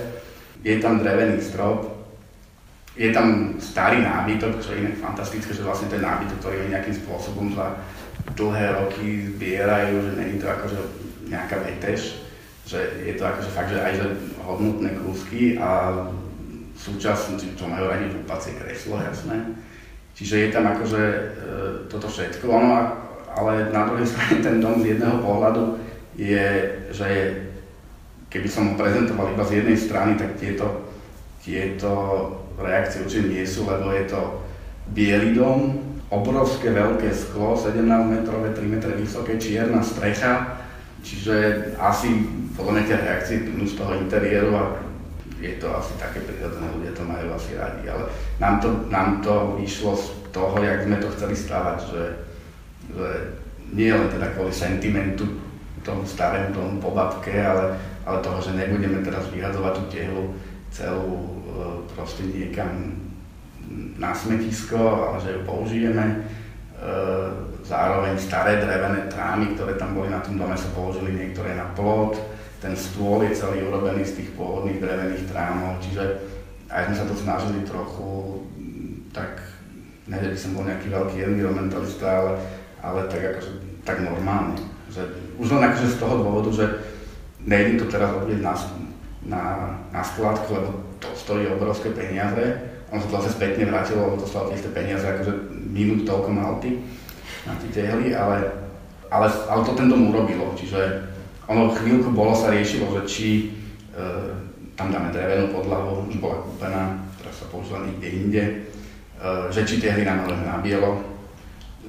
je 0.63 0.77
tam 0.79 1.01
drevený 1.01 1.41
strop, 1.41 1.99
je 2.99 3.15
tam 3.15 3.55
starý 3.63 4.03
nábytok, 4.03 4.59
čo 4.59 4.75
je 4.75 4.99
fantastické, 4.99 5.55
že 5.55 5.63
vlastne 5.63 5.87
ten 5.87 6.03
nábytok, 6.03 6.39
ktorý 6.43 6.67
nejakým 6.67 6.99
spôsobom 6.99 7.55
za 7.55 7.79
dlhé 8.35 8.75
roky 8.75 9.31
zbierajú, 9.35 9.95
že 10.03 10.11
není 10.19 10.37
to 10.43 10.51
akože 10.51 10.79
nejaká 11.31 11.63
vetež, 11.63 12.27
že 12.67 12.79
je 13.07 13.15
to 13.15 13.25
akože 13.25 13.51
fakt, 13.55 13.71
že 13.71 13.81
aj 13.81 13.93
že 14.03 14.07
hodnotné 14.43 14.91
kúsky 15.01 15.57
a 15.57 15.95
súčasne, 16.79 17.35
čo 17.59 17.67
majú 17.67 17.91
radi 17.91 18.07
vúpacie 18.15 18.55
kreslo, 18.55 19.03
jasné. 19.03 19.59
Čiže 20.15 20.35
je 20.47 20.49
tam 20.55 20.65
akože 20.71 21.03
e, 21.03 21.21
toto 21.91 22.07
všetko, 22.07 22.47
ono, 22.47 22.75
ale 23.35 23.75
na 23.75 23.91
druhej 23.91 24.07
strane 24.15 24.39
ten 24.39 24.57
dom 24.63 24.79
z 24.79 24.95
jedného 24.95 25.19
pohľadu 25.19 25.83
je, 26.15 26.47
že 26.95 27.07
je, 27.07 27.25
keby 28.31 28.49
som 28.51 28.73
ho 28.73 28.75
prezentoval 28.79 29.35
iba 29.35 29.45
z 29.47 29.63
jednej 29.63 29.79
strany, 29.79 30.15
tak 30.15 30.39
tieto, 30.39 30.87
tieto 31.43 31.91
reakcie 32.59 33.03
určite 33.03 33.31
nie 33.31 33.47
sú, 33.47 33.67
lebo 33.67 33.91
je 33.95 34.05
to 34.11 34.21
biely 34.95 35.35
dom, 35.35 35.79
obrovské 36.09 36.73
veľké 36.73 37.13
sklo, 37.13 37.55
17 37.55 37.85
metrové, 37.85 38.57
3 38.57 38.65
metre 38.65 38.93
vysoké, 38.97 39.37
čierna 39.37 39.85
strecha, 39.85 40.59
čiže 41.05 41.69
asi 41.79 42.27
podľa 42.57 42.73
mňa 42.75 42.83
tie 42.89 42.97
reakcie 42.97 43.37
z 43.45 43.75
toho 43.77 43.93
interiéru 44.03 44.51
a 44.57 44.88
je 45.39 45.55
to 45.63 45.71
asi 45.71 45.95
také 46.03 46.19
prirodzené, 46.27 46.67
ľudia 46.75 46.93
to 46.99 47.05
majú 47.07 47.31
asi 47.31 47.55
radi, 47.55 47.87
ale 47.87 48.11
nám 48.43 48.59
to, 48.59 48.69
nám 48.91 49.23
to 49.23 49.55
vyšlo 49.63 49.95
z 49.95 50.07
toho, 50.35 50.59
jak 50.59 50.83
sme 50.83 50.97
to 50.99 51.09
chceli 51.15 51.35
stávať, 51.39 51.79
že, 51.95 52.03
že 52.91 53.09
nie 53.71 53.95
len 53.95 54.11
teda 54.11 54.35
kvôli 54.35 54.51
sentimentu 54.51 55.25
tomu 55.87 56.03
starému 56.05 56.53
tomu 56.53 56.73
po 56.83 56.91
babke, 56.91 57.33
ale, 57.39 57.79
ale 58.03 58.19
toho, 58.21 58.43
že 58.43 58.59
nebudeme 58.59 59.01
teraz 59.01 59.31
vyhadzovať 59.31 59.73
tú 59.79 59.83
tehlu 59.89 60.25
celú 60.69 61.17
e, 61.17 61.29
proste 61.97 62.29
niekam 62.29 62.99
na 63.97 64.13
smetisko, 64.13 64.77
ale 64.77 65.17
že 65.23 65.33
ju 65.39 65.41
použijeme. 65.49 66.05
E, 66.05 66.17
zároveň 67.65 68.21
staré 68.21 68.61
drevené 68.61 69.09
trámy, 69.09 69.57
ktoré 69.57 69.81
tam 69.81 69.97
boli 69.97 70.13
na 70.13 70.21
tom 70.21 70.37
dome, 70.37 70.57
sa 70.59 70.69
použili 70.77 71.15
niektoré 71.15 71.57
na 71.57 71.73
plot 71.73 72.21
ten 72.59 72.75
stôl 72.75 73.23
je 73.23 73.39
celý 73.39 73.63
urobený 73.67 74.03
z 74.03 74.23
tých 74.23 74.31
pôvodných 74.35 74.83
drevených 74.83 75.31
trámov, 75.31 75.79
čiže 75.83 76.03
aj 76.69 76.91
sme 76.91 76.97
sa 76.99 77.07
to 77.07 77.15
snažili 77.15 77.65
trochu, 77.65 78.43
tak 79.15 79.41
neviem, 80.11 80.35
by 80.35 80.39
som 80.39 80.55
bol 80.59 80.65
nejaký 80.67 80.89
veľký 80.91 81.17
environmentalista, 81.23 82.07
ale, 82.07 82.33
ale 82.83 83.01
tak 83.07 83.23
akože, 83.23 83.53
tak 83.87 84.03
normálne. 84.03 84.59
Že, 84.91 85.03
už 85.39 85.49
len 85.55 85.63
akože 85.71 85.89
z 85.95 86.01
toho 86.01 86.15
dôvodu, 86.19 86.51
že 86.51 86.67
nejde 87.47 87.81
to 87.81 87.87
teraz 87.87 88.11
robiť 88.13 88.39
na, 88.43 88.55
na, 89.25 89.43
na 89.95 90.03
skladku, 90.03 90.49
lebo 90.51 90.71
to 90.99 91.09
stojí 91.15 91.47
obrovské 91.47 91.95
peniaze. 91.95 92.59
On 92.89 92.99
sa 92.99 93.07
to 93.07 93.17
zase 93.21 93.37
spätne 93.37 93.69
vrátilo, 93.69 94.13
lebo 94.13 94.21
to 94.21 94.29
stalo 94.29 94.51
tie 94.51 94.73
peniaze, 94.73 95.05
akože 95.05 95.33
minút 95.69 96.09
toľko 96.09 96.31
malty 96.33 96.81
na 97.45 97.55
tie 97.61 97.85
tehly, 97.85 98.17
ale 98.17 98.69
ale, 99.11 99.29
ale 99.49 99.65
to 99.65 99.73
ten 99.73 99.89
dom 99.89 100.13
urobilo, 100.13 100.53
čiže 100.53 101.09
ono 101.49 101.73
chvíľku 101.73 102.13
bolo 102.13 102.37
sa 102.37 102.53
riešilo, 102.53 102.93
že 103.01 103.03
či 103.09 103.29
e, 103.97 104.05
tam 104.77 104.93
dáme 104.93 105.09
drevenú 105.09 105.49
podlahu, 105.51 106.05
už 106.05 106.21
bola 106.21 106.45
kúpená, 106.45 106.83
teraz 107.17 107.41
sa 107.41 107.49
používa 107.49 107.89
niekde 107.89 108.09
inde, 108.13 108.45
e, 108.45 108.53
že 109.49 109.65
či 109.65 109.81
tie 109.81 109.97
hry 109.97 110.05
namalujeme 110.05 110.45
na 110.45 110.61
bielo. 110.61 111.01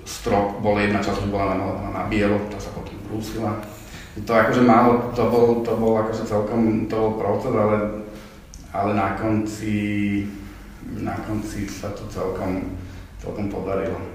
Strop 0.08 0.64
bol 0.64 0.80
jedna 0.80 1.04
časť, 1.04 1.28
už 1.28 1.30
bola 1.30 1.54
namalovaná 1.54 1.92
na 1.92 2.04
bielo, 2.08 2.40
tá 2.48 2.56
sa 2.56 2.72
potom 2.72 2.96
brúsila. 3.06 3.60
To 4.16 4.32
akože 4.32 4.64
málo, 4.64 5.12
to 5.14 5.24
bol, 5.28 5.62
to 5.62 5.72
bol 5.76 5.94
akože 6.02 6.24
celkom, 6.26 6.88
to 6.88 6.96
bol 6.96 7.14
proces, 7.20 7.54
ale, 7.54 7.78
ale 8.72 8.92
na 8.96 9.14
konci, 9.20 10.26
na 10.98 11.14
konci 11.28 11.68
sa 11.70 11.92
to 11.94 12.08
celkom, 12.10 12.80
celkom 13.22 13.52
podarilo. 13.52 14.09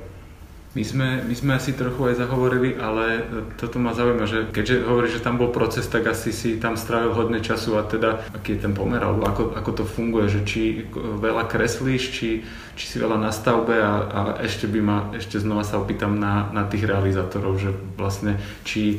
My 0.74 0.82
sme, 0.82 1.22
my 1.22 1.34
sme 1.38 1.54
asi 1.54 1.70
trochu 1.70 2.02
aj 2.10 2.18
zahovorili, 2.18 2.74
ale 2.74 3.22
toto 3.54 3.78
ma 3.78 3.94
zaujíma, 3.94 4.26
že 4.26 4.50
keďže 4.50 4.82
hovoríš, 4.82 5.22
že 5.22 5.24
tam 5.24 5.38
bol 5.38 5.54
proces, 5.54 5.86
tak 5.86 6.10
asi 6.10 6.34
si 6.34 6.58
tam 6.58 6.74
strávil 6.74 7.14
hodne 7.14 7.38
času 7.38 7.78
a 7.78 7.86
teda 7.86 8.26
aký 8.34 8.58
je 8.58 8.66
ten 8.66 8.74
pomer, 8.74 8.98
alebo 8.98 9.22
ako, 9.22 9.54
ako 9.54 9.70
to 9.70 9.84
funguje, 9.86 10.26
že 10.26 10.42
či 10.42 10.82
veľa 10.98 11.46
kreslíš, 11.46 12.02
či, 12.10 12.42
či 12.74 12.84
si 12.90 12.96
veľa 12.98 13.22
na 13.22 13.30
stavbe 13.30 13.78
a, 13.78 13.92
a 14.02 14.20
ešte 14.42 14.66
by 14.66 14.80
ma, 14.82 14.98
ešte 15.14 15.38
znova 15.38 15.62
sa 15.62 15.78
opýtam 15.78 16.18
na, 16.18 16.50
na 16.50 16.66
tých 16.66 16.90
realizátorov, 16.90 17.62
že 17.62 17.70
vlastne 17.94 18.42
či 18.66 18.98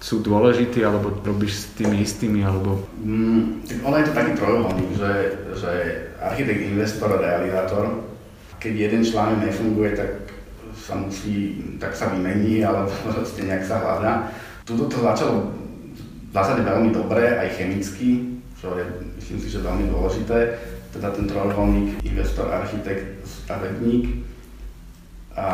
sú 0.00 0.24
dôležití, 0.24 0.80
alebo 0.80 1.12
robíš 1.12 1.52
s 1.52 1.64
tými 1.76 2.00
istými, 2.00 2.40
alebo... 2.40 2.88
Mm, 3.04 3.62
ono 3.84 4.00
je 4.00 4.06
to 4.08 4.16
taký 4.16 4.32
trojuholník, 4.34 4.90
že, 4.96 5.12
že 5.60 5.72
architekt, 6.18 6.72
investor 6.72 7.12
a 7.14 7.22
realizátor, 7.22 8.00
keď 8.58 8.72
jeden 8.88 9.02
článok 9.04 9.44
nefunguje, 9.44 9.90
tak 9.94 10.10
sa 10.76 10.98
musí, 10.98 11.60
tak 11.76 11.96
sa 11.96 12.12
vymení, 12.12 12.64
alebo 12.64 12.90
proste 13.06 13.44
nejak 13.46 13.64
sa 13.64 13.80
hľadá. 13.80 14.32
Tuto 14.64 14.88
to 14.88 15.02
začalo 15.02 15.52
v 16.28 16.32
zásade 16.32 16.64
veľmi 16.64 16.94
dobre, 16.96 17.28
aj 17.28 17.60
chemicky, 17.60 18.40
čo 18.56 18.72
je 18.78 19.12
myslím 19.22 19.38
si, 19.38 19.48
že 19.54 19.64
veľmi 19.64 19.86
dôležité. 19.88 20.38
Teda 20.92 21.08
ten 21.14 21.24
trojuholník, 21.24 22.04
investor, 22.04 22.52
architekt, 22.52 23.24
stavebník. 23.24 24.28
A 25.32 25.48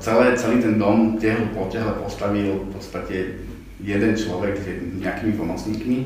celé, 0.00 0.32
celý 0.38 0.64
ten 0.64 0.80
dom 0.80 1.20
tehlu 1.20 1.52
po 1.52 1.68
tehle 1.68 1.92
postavil 2.00 2.64
v 2.64 2.70
podstate 2.72 3.16
jeden 3.84 4.12
človek 4.16 4.56
s 4.56 4.64
nejakými 5.04 5.36
pomocníkmi. 5.36 5.98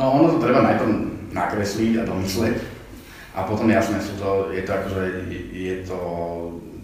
No 0.00 0.16
ono 0.16 0.32
to 0.32 0.38
treba 0.40 0.64
najprv 0.64 0.92
nakresliť 1.36 2.00
a 2.00 2.08
domysleť. 2.08 2.56
A 3.36 3.44
potom 3.44 3.68
jasné 3.68 4.00
sú 4.00 4.16
to, 4.16 4.48
je 4.56 4.64
to 4.64 4.72
akože, 4.72 5.02
je 5.52 5.76
to 5.84 5.98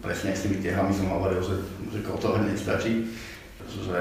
presne 0.02 0.34
s 0.34 0.44
tými 0.44 0.58
tehlami 0.58 0.90
som 0.90 1.08
hovoril, 1.08 1.38
že, 1.40 1.62
že 1.94 2.02
to 2.02 2.28
hneď 2.34 2.58
stačí, 2.58 3.06
že 3.70 3.98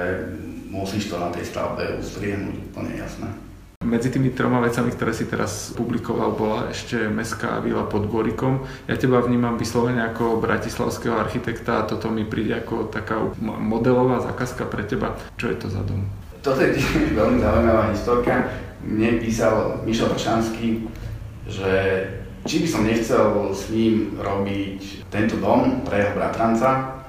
musíš 0.68 1.14
to 1.14 1.22
na 1.22 1.30
tej 1.30 1.46
stavbe 1.46 2.02
ustriehnúť, 2.02 2.74
úplne 2.74 2.98
jasné. 2.98 3.30
Medzi 3.82 4.14
tými 4.14 4.30
troma 4.30 4.62
vecami, 4.62 4.94
ktoré 4.94 5.10
si 5.10 5.26
teraz 5.26 5.74
publikoval, 5.74 6.38
bola 6.38 6.70
ešte 6.70 7.10
Mestská 7.10 7.58
vila 7.66 7.82
pod 7.90 8.06
Borikom. 8.06 8.62
Ja 8.86 8.94
teba 8.94 9.26
vnímam 9.26 9.58
vyslovene 9.58 10.06
ako 10.06 10.38
bratislavského 10.38 11.18
architekta 11.18 11.82
a 11.82 11.88
toto 11.90 12.14
mi 12.14 12.22
príde 12.22 12.62
ako 12.62 12.94
taká 12.94 13.18
modelová 13.42 14.22
zákazka 14.22 14.70
pre 14.70 14.86
teba. 14.86 15.18
Čo 15.34 15.50
je 15.50 15.58
to 15.58 15.68
za 15.74 15.82
dom? 15.82 16.06
Toto 16.46 16.62
je 16.62 16.78
veľmi 17.18 17.42
zaujímavá 17.42 17.90
historka. 17.90 18.54
Mne 18.86 19.18
písal 19.18 19.82
Mišo 19.82 20.14
Tršanský, 20.14 20.86
že 21.50 21.70
či 22.46 22.66
by 22.66 22.68
som 22.68 22.88
nechcel 22.88 23.54
s 23.54 23.70
ním 23.70 24.18
robiť 24.18 25.10
tento 25.14 25.38
dom 25.38 25.86
pre 25.86 26.02
jeho 26.02 26.14
bratranca, 26.18 27.02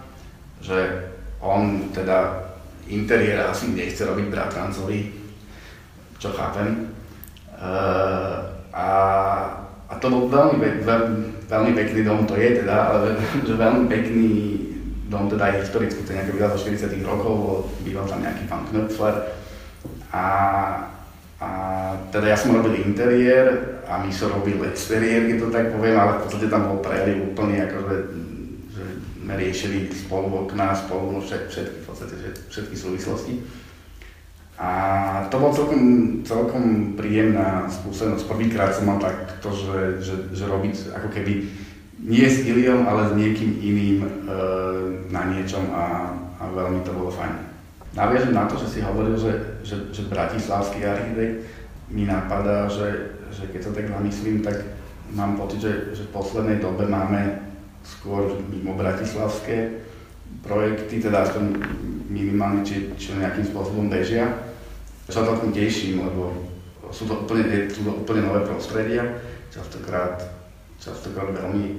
že 0.60 1.08
on 1.40 1.88
teda 1.90 2.48
interiér 2.86 3.48
asi 3.48 3.72
nechce 3.72 4.04
robiť 4.04 4.26
bratrancovi, 4.28 5.00
čo 6.20 6.30
chápem. 6.36 6.92
Uh, 7.56 8.52
a, 8.74 8.86
a 9.88 9.92
to 9.98 10.06
bol 10.10 10.28
veľmi, 10.28 10.82
veľmi, 10.82 11.46
veľmi 11.48 11.72
pekný 11.76 12.00
dom, 12.04 12.26
to 12.26 12.34
je 12.36 12.62
teda, 12.62 12.76
ale 12.90 13.16
že 13.46 13.54
veľmi 13.54 13.86
pekný 13.88 14.30
dom, 15.12 15.28
teda 15.28 15.52
aj 15.52 15.68
historicky, 15.68 16.02
to 16.02 16.12
je 16.12 16.18
nejaké 16.18 16.32
zo 16.56 16.58
40 16.64 17.04
rokov, 17.04 17.68
býval 17.84 18.08
tam 18.08 18.24
nejaký 18.24 18.48
pán 18.48 18.64
Knöpfler. 18.68 19.16
A 20.12 20.24
a 21.42 21.48
teda 22.14 22.30
ja 22.30 22.38
som 22.38 22.54
robil 22.54 22.86
interiér 22.86 23.82
a 23.90 24.06
som 24.14 24.30
robil 24.30 24.62
exteriér, 24.62 25.26
keď 25.26 25.36
to 25.42 25.48
tak 25.50 25.74
poviem, 25.74 25.98
ale 25.98 26.22
v 26.22 26.22
podstate 26.22 26.46
tam 26.46 26.70
bol 26.70 26.78
preliv 26.78 27.34
úplný, 27.34 27.66
akože 27.66 27.96
že 28.70 28.84
sme 29.18 29.34
riešili 29.34 29.90
spolu 29.90 30.46
okná, 30.46 30.70
spolu 30.70 31.18
všetky, 31.18 31.82
v 31.82 31.84
podstate, 31.84 32.14
všetky 32.46 32.74
súvislosti. 32.78 33.34
A 34.62 34.70
to 35.26 35.42
bol 35.42 35.50
celkom, 35.50 35.82
celkom 36.22 36.94
príjemná 36.94 37.66
skúsenosť. 37.66 38.30
Prvýkrát 38.30 38.70
som 38.70 38.86
mal 38.86 39.02
takto, 39.02 39.50
že, 39.50 39.98
že, 39.98 40.14
že 40.30 40.44
robiť 40.46 40.94
ako 40.94 41.08
keby 41.10 41.32
nie 42.06 42.26
s 42.26 42.46
Iliom, 42.46 42.86
ale 42.86 43.10
s 43.10 43.12
niekým 43.18 43.58
iným 43.58 43.98
e, 44.06 44.08
na 45.10 45.26
niečom 45.34 45.66
a, 45.74 46.14
a 46.38 46.42
veľmi 46.54 46.86
to 46.86 46.94
bolo 46.94 47.10
fajn. 47.10 47.51
Naviažem 47.92 48.32
na 48.32 48.48
to, 48.48 48.56
že 48.56 48.68
si 48.68 48.80
hovoril, 48.80 49.20
že, 49.20 49.60
že, 49.60 49.92
že 49.92 50.08
bratislavský 50.08 50.80
architekt, 50.84 51.44
mi 51.92 52.08
napadá, 52.08 52.64
že, 52.64 53.20
že 53.28 53.52
keď 53.52 53.60
sa 53.68 53.72
tak 53.76 53.92
zamyslím, 53.92 54.40
tak 54.40 54.64
mám 55.12 55.36
pocit, 55.36 55.60
že, 55.60 55.72
že 55.92 56.08
v 56.08 56.14
poslednej 56.16 56.56
dobe 56.56 56.88
máme 56.88 57.44
skôr 57.84 58.40
mimo 58.48 58.72
bratislavské 58.72 59.84
projekty, 60.40 61.04
teda 61.04 61.28
aspoň 61.28 61.60
minimálne, 62.08 62.64
či, 62.64 62.88
či 62.96 63.12
nejakým 63.12 63.44
spôsobom 63.44 63.92
bežia. 63.92 64.40
Sa 65.12 65.28
to 65.28 65.36
teším, 65.52 66.00
lebo 66.08 66.48
sú 66.88 67.04
to 67.04 67.28
úplne, 67.28 67.68
sú 67.68 67.84
to 67.84 67.92
úplne 67.92 68.24
nové 68.24 68.48
prostredia, 68.48 69.20
častokrát, 69.52 70.16
častokrát 70.80 71.28
veľmi 71.28 71.76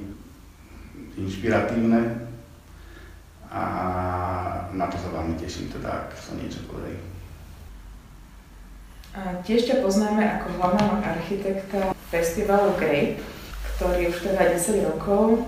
inšpiratívne 1.17 2.22
a 3.53 3.63
na 4.73 4.89
to 4.89 4.97
sa 4.97 5.13
veľmi 5.13 5.37
teším, 5.37 5.69
teda 5.69 6.09
ak 6.09 6.17
sa 6.17 6.33
niečo 6.33 6.65
podarí. 6.65 6.97
Tiež 9.45 9.69
ťa 9.69 9.85
poznáme 9.85 10.25
ako 10.25 10.57
hlavného 10.57 10.95
architekta 11.05 11.93
festivalu 12.09 12.73
Grape, 12.81 13.21
ktorý 13.77 14.09
už 14.09 14.25
teda 14.25 14.57
10 14.57 14.89
rokov. 14.89 15.45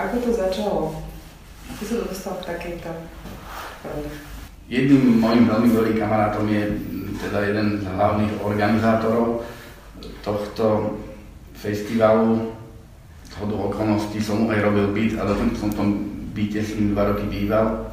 Ako 0.00 0.16
to 0.24 0.32
začalo? 0.32 0.96
Ako 1.76 1.82
sa 1.84 1.94
dostal 2.08 2.34
k 2.40 2.48
takejto 2.56 2.88
roli? 3.84 4.08
Jedným 4.72 5.20
mojim 5.20 5.44
veľmi 5.44 5.68
dobrým 5.76 6.00
kamarátom 6.00 6.48
je 6.48 6.62
teda 7.20 7.52
jeden 7.52 7.84
z 7.84 7.84
hlavných 7.84 8.32
organizátorov 8.40 9.44
tohto 10.24 10.96
festivalu. 11.52 12.56
Zhodou 13.28 13.68
okolností 13.68 14.24
som 14.24 14.48
mu 14.48 14.56
aj 14.56 14.64
robil 14.64 14.88
byt 14.96 15.20
a 15.20 15.28
dokonca 15.28 15.56
som 15.60 15.70
tom 15.76 15.88
byte 16.34 16.60
s 16.62 16.74
ním 16.78 16.94
dva 16.94 17.04
roky 17.14 17.26
býval. 17.26 17.92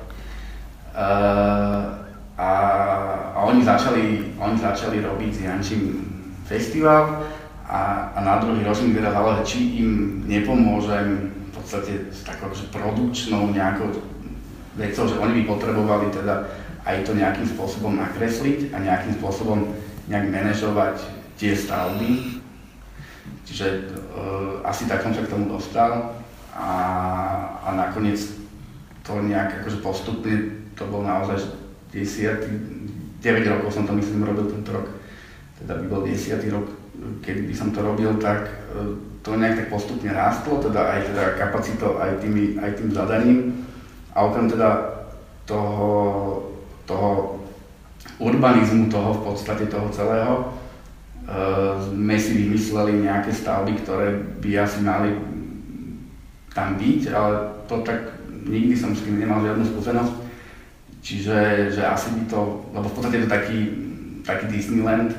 Uh, 0.98 2.08
a, 2.38 2.50
a 3.34 3.40
oni, 3.50 3.66
začali, 3.66 4.34
oni 4.38 4.58
začali 4.58 5.02
robiť 5.02 5.32
s 5.34 5.42
Jančím 5.42 5.84
festival 6.46 7.26
a, 7.68 8.14
a 8.16 8.20
na 8.22 8.38
druhý 8.38 8.62
mi 8.64 8.94
teda 8.94 9.12
že 9.42 9.44
či 9.44 9.60
im 9.82 10.24
nepomôžem 10.30 11.34
v 11.34 11.50
podstate 11.52 12.14
s 12.14 12.24
takou 12.24 12.54
že 12.54 12.70
produkčnou 12.70 13.52
nejakou 13.52 13.90
vecou, 14.78 15.06
že 15.10 15.18
oni 15.18 15.42
by 15.42 15.44
potrebovali 15.50 16.14
teda 16.14 16.46
aj 16.86 17.04
to 17.04 17.18
nejakým 17.18 17.50
spôsobom 17.50 17.98
nakresliť 17.98 18.72
a 18.72 18.78
nejakým 18.80 19.18
spôsobom 19.20 19.74
nejak 20.08 20.32
manažovať 20.32 21.04
tie 21.36 21.52
stavby. 21.58 22.40
Čiže 23.44 23.68
uh, 24.16 24.64
asi 24.64 24.88
tak 24.88 25.04
som 25.04 25.12
sa 25.12 25.26
k 25.26 25.32
tomu 25.34 25.52
dostal 25.52 26.16
a, 26.58 26.74
a 27.62 27.70
nakoniec 27.78 28.18
to 29.06 29.22
nejak 29.22 29.62
akože 29.62 29.80
postupne, 29.86 30.36
to 30.74 30.84
bol 30.90 31.06
naozaj 31.06 31.38
10, 31.94 33.22
9 33.22 33.54
rokov 33.54 33.70
som 33.72 33.86
to 33.86 33.94
myslím 33.94 34.26
robil 34.26 34.50
tento 34.50 34.74
rok, 34.74 34.90
teda 35.62 35.78
by 35.80 35.86
bol 35.86 36.02
10 36.02 36.42
rok, 36.50 36.68
keď 37.22 37.38
by 37.46 37.54
som 37.54 37.70
to 37.70 37.80
robil, 37.86 38.18
tak 38.18 38.50
e, 38.74 38.98
to 39.22 39.38
nejak 39.38 39.60
tak 39.60 39.68
postupne 39.70 40.10
rástlo, 40.10 40.58
teda 40.58 40.82
aj 40.98 41.00
teda 41.14 41.24
kapacitou, 41.38 42.00
aj, 42.02 42.24
tými, 42.24 42.58
aj 42.58 42.72
tým 42.80 42.90
zadaním. 42.96 43.40
A 44.16 44.24
okrem 44.26 44.48
teda 44.48 45.04
toho, 45.46 45.92
toho 46.88 47.38
urbanizmu, 48.24 48.88
toho 48.88 49.20
v 49.20 49.22
podstate 49.28 49.68
toho 49.68 49.92
celého, 49.92 50.48
uh, 51.28 51.76
sme 51.92 52.18
si 52.18 52.48
vymysleli 52.48 53.06
nejaké 53.06 53.30
stavby, 53.36 53.78
ktoré 53.84 54.16
by 54.42 54.50
asi 54.58 54.80
mali 54.82 55.12
tam 56.58 56.74
byť, 56.74 57.02
ale 57.14 57.54
to 57.70 57.86
tak 57.86 58.18
nikdy 58.50 58.74
som 58.74 58.98
s 58.98 59.06
tým 59.06 59.22
nemal 59.22 59.46
žiadnu 59.46 59.62
skúsenosť. 59.62 60.26
Čiže 61.06 61.70
že 61.70 61.84
asi 61.86 62.10
by 62.18 62.22
to, 62.26 62.66
lebo 62.74 62.90
v 62.90 62.96
podstate 62.98 63.16
je 63.22 63.24
to 63.30 63.32
taký, 63.32 63.60
taký 64.26 64.46
Disneyland, 64.50 65.14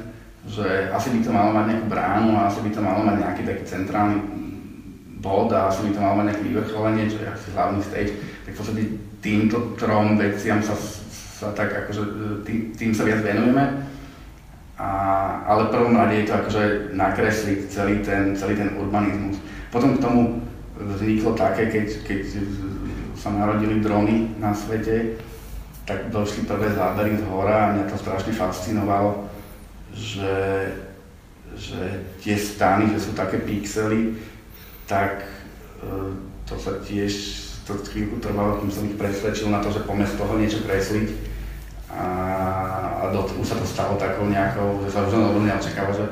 že 0.51 0.91
asi 0.91 1.15
by 1.15 1.19
to 1.23 1.31
malo 1.31 1.55
mať 1.55 1.65
nejakú 1.71 1.87
bránu 1.87 2.35
a 2.35 2.51
asi 2.51 2.61
by 2.67 2.71
to 2.75 2.81
malo 2.83 3.07
mať 3.07 3.17
nejaký 3.23 3.43
taký 3.47 3.65
centrálny 3.65 4.19
bod 5.23 5.55
a 5.55 5.71
asi 5.71 5.87
by 5.87 5.91
to 5.95 6.03
malo 6.03 6.15
mať 6.19 6.27
nejaké 6.35 6.45
vyvrcholenie, 6.51 7.05
čo 7.07 7.19
je 7.23 7.29
asi 7.31 7.47
hlavný 7.55 7.81
stage, 7.87 8.13
tak 8.45 8.53
v 8.53 8.59
podstate 8.59 8.83
týmto 9.23 9.57
trom 9.79 10.19
veciam 10.19 10.59
sa, 10.59 10.75
sa 11.39 11.49
tak 11.55 11.87
akože, 11.87 12.03
tým, 12.43 12.59
tým 12.75 12.91
sa 12.91 13.07
viac 13.07 13.23
venujeme. 13.23 13.87
A, 14.79 14.89
ale 15.43 15.67
v 15.67 15.73
prvom 15.75 15.95
rade 15.99 16.23
je 16.23 16.27
to 16.31 16.39
akože 16.39 16.63
nakresliť 16.95 17.59
celý 17.67 17.99
ten, 17.99 18.31
celý 18.39 18.55
ten 18.55 18.79
urbanizmus. 18.79 19.43
Potom 19.75 19.99
k 19.99 20.03
tomu 20.03 20.48
vzniklo 20.79 21.35
také, 21.35 21.67
keď, 21.67 21.87
keď 22.07 22.21
sa 23.19 23.35
narodili 23.35 23.83
drony 23.83 24.31
na 24.39 24.55
svete, 24.55 25.19
tak 25.83 26.13
došli 26.13 26.45
prvé 26.47 26.71
zábery 26.77 27.17
z 27.17 27.25
hora 27.27 27.57
a 27.69 27.73
mňa 27.73 27.85
to 27.89 27.97
strašne 27.99 28.33
fascinovalo, 28.37 29.27
že, 29.97 30.69
že 31.57 32.05
tie 32.23 32.37
stany, 32.37 32.93
že 32.93 33.09
sú 33.09 33.17
také 33.17 33.41
pixely, 33.41 34.15
tak 34.85 35.25
e, 35.81 36.13
to 36.45 36.55
sa 36.61 36.77
tiež, 36.85 37.13
to 37.65 37.81
chvíľku 37.89 38.21
trvalo, 38.21 38.61
kým 38.61 38.71
som 38.71 38.85
ich 38.85 39.01
presvedčil 39.01 39.49
na 39.49 39.65
to, 39.65 39.73
že 39.73 39.85
poďme 39.89 40.07
z 40.07 40.15
toho 40.21 40.33
niečo 40.37 40.61
kresliť. 40.63 41.09
A, 41.89 42.05
a 43.01 43.03
do, 43.11 43.25
už 43.41 43.49
sa 43.49 43.57
to 43.57 43.65
stalo 43.65 43.97
takou 43.97 44.29
nejakou, 44.29 44.85
že 44.85 44.93
sa 44.93 45.09
už 45.09 45.17
len 45.17 45.49
neočakáva, 45.49 45.93
že 45.97 46.05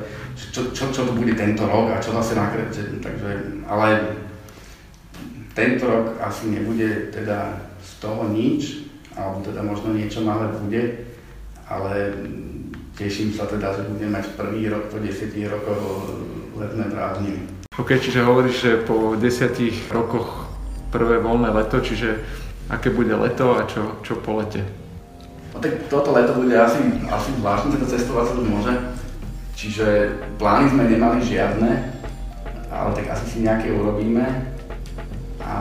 čo, 0.53 0.73
čo, 0.73 0.89
čo 0.89 1.01
to 1.05 1.13
bude 1.13 1.37
tento 1.37 1.69
rok 1.69 1.93
a 1.93 2.01
čo 2.01 2.17
zase 2.17 2.33
nakrečiť. 2.33 2.97
Takže, 2.97 3.29
ale 3.69 4.17
tento 5.57 5.89
rok 5.89 6.21
asi 6.21 6.53
nebude 6.53 7.09
teda 7.09 7.57
z 7.81 7.91
toho 7.97 8.29
nič, 8.29 8.85
alebo 9.17 9.41
teda 9.41 9.65
možno 9.65 9.89
niečo 9.97 10.21
malé 10.21 10.53
bude, 10.53 11.09
ale 11.65 12.13
teším 12.93 13.33
sa 13.33 13.49
teda, 13.49 13.73
že 13.73 13.89
budem 13.89 14.13
mať 14.13 14.37
prvý 14.37 14.69
rok 14.69 14.93
po 14.93 15.01
10 15.01 15.33
rokoch 15.49 15.81
letné 16.53 16.85
prázdniny. 16.93 17.41
OK, 17.73 17.89
čiže 17.97 18.21
hovoríš, 18.21 18.57
že 18.61 18.71
po 18.85 19.17
10 19.17 19.89
rokoch 19.89 20.45
prvé 20.93 21.17
voľné 21.17 21.49
leto, 21.49 21.81
čiže 21.81 22.21
aké 22.69 22.93
bude 22.93 23.17
leto 23.17 23.57
a 23.57 23.65
čo, 23.65 23.97
čo 24.05 24.21
po 24.21 24.37
lete? 24.37 24.61
No 25.53 25.57
tak 25.57 25.89
toto 25.89 26.13
leto 26.13 26.37
bude 26.37 26.53
asi, 26.53 27.01
asi 27.09 27.33
zvláštne, 27.41 27.81
teda 27.81 27.89
cestovať 27.89 28.25
sa 28.29 28.33
tu 28.37 28.43
môže. 28.45 28.73
Čiže 29.57 29.87
plány 30.37 30.69
sme 30.69 30.85
nemali 30.85 31.17
žiadne, 31.25 31.71
ale 32.69 32.89
tak 32.93 33.09
asi 33.09 33.25
si 33.25 33.37
nejaké 33.41 33.73
urobíme. 33.73 34.53
A 35.47 35.57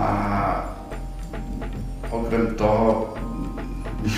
okrem 2.11 2.59
toho 2.59 3.15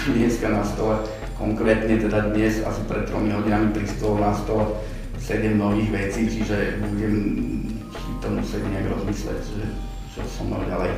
dneska 0.09 0.48
na 0.48 0.64
stole, 0.64 1.04
konkrétne 1.37 2.00
teda 2.00 2.33
dnes 2.33 2.64
asi 2.64 2.81
pred 2.88 3.04
tromi 3.04 3.37
hodinami 3.37 3.76
pristolo 3.76 4.20
na 4.20 4.33
stole 4.33 4.81
7 5.20 5.61
nových 5.61 5.90
vecí, 5.92 6.24
čiže 6.28 6.81
budem 6.81 7.14
si 7.92 8.11
to 8.24 8.26
musieť 8.33 8.62
nejak 8.64 8.88
rozmysleť, 8.96 9.40
že 9.44 9.64
čo 10.16 10.20
som 10.24 10.48
mal 10.48 10.64
ďalej. 10.64 10.92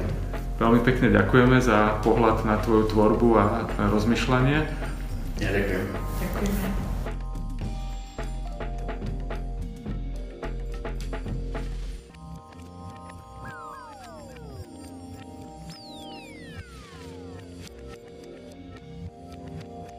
Veľmi 0.60 0.80
pekne 0.84 1.08
ďakujeme 1.16 1.58
za 1.58 1.98
pohľad 2.04 2.44
na 2.44 2.60
tvoju 2.60 2.92
tvorbu 2.92 3.28
a 3.40 3.44
rozmýšľanie. 3.90 4.58
Ja 5.40 5.50
ďakujem. 5.50 5.86
Ďakujeme. 6.20 6.89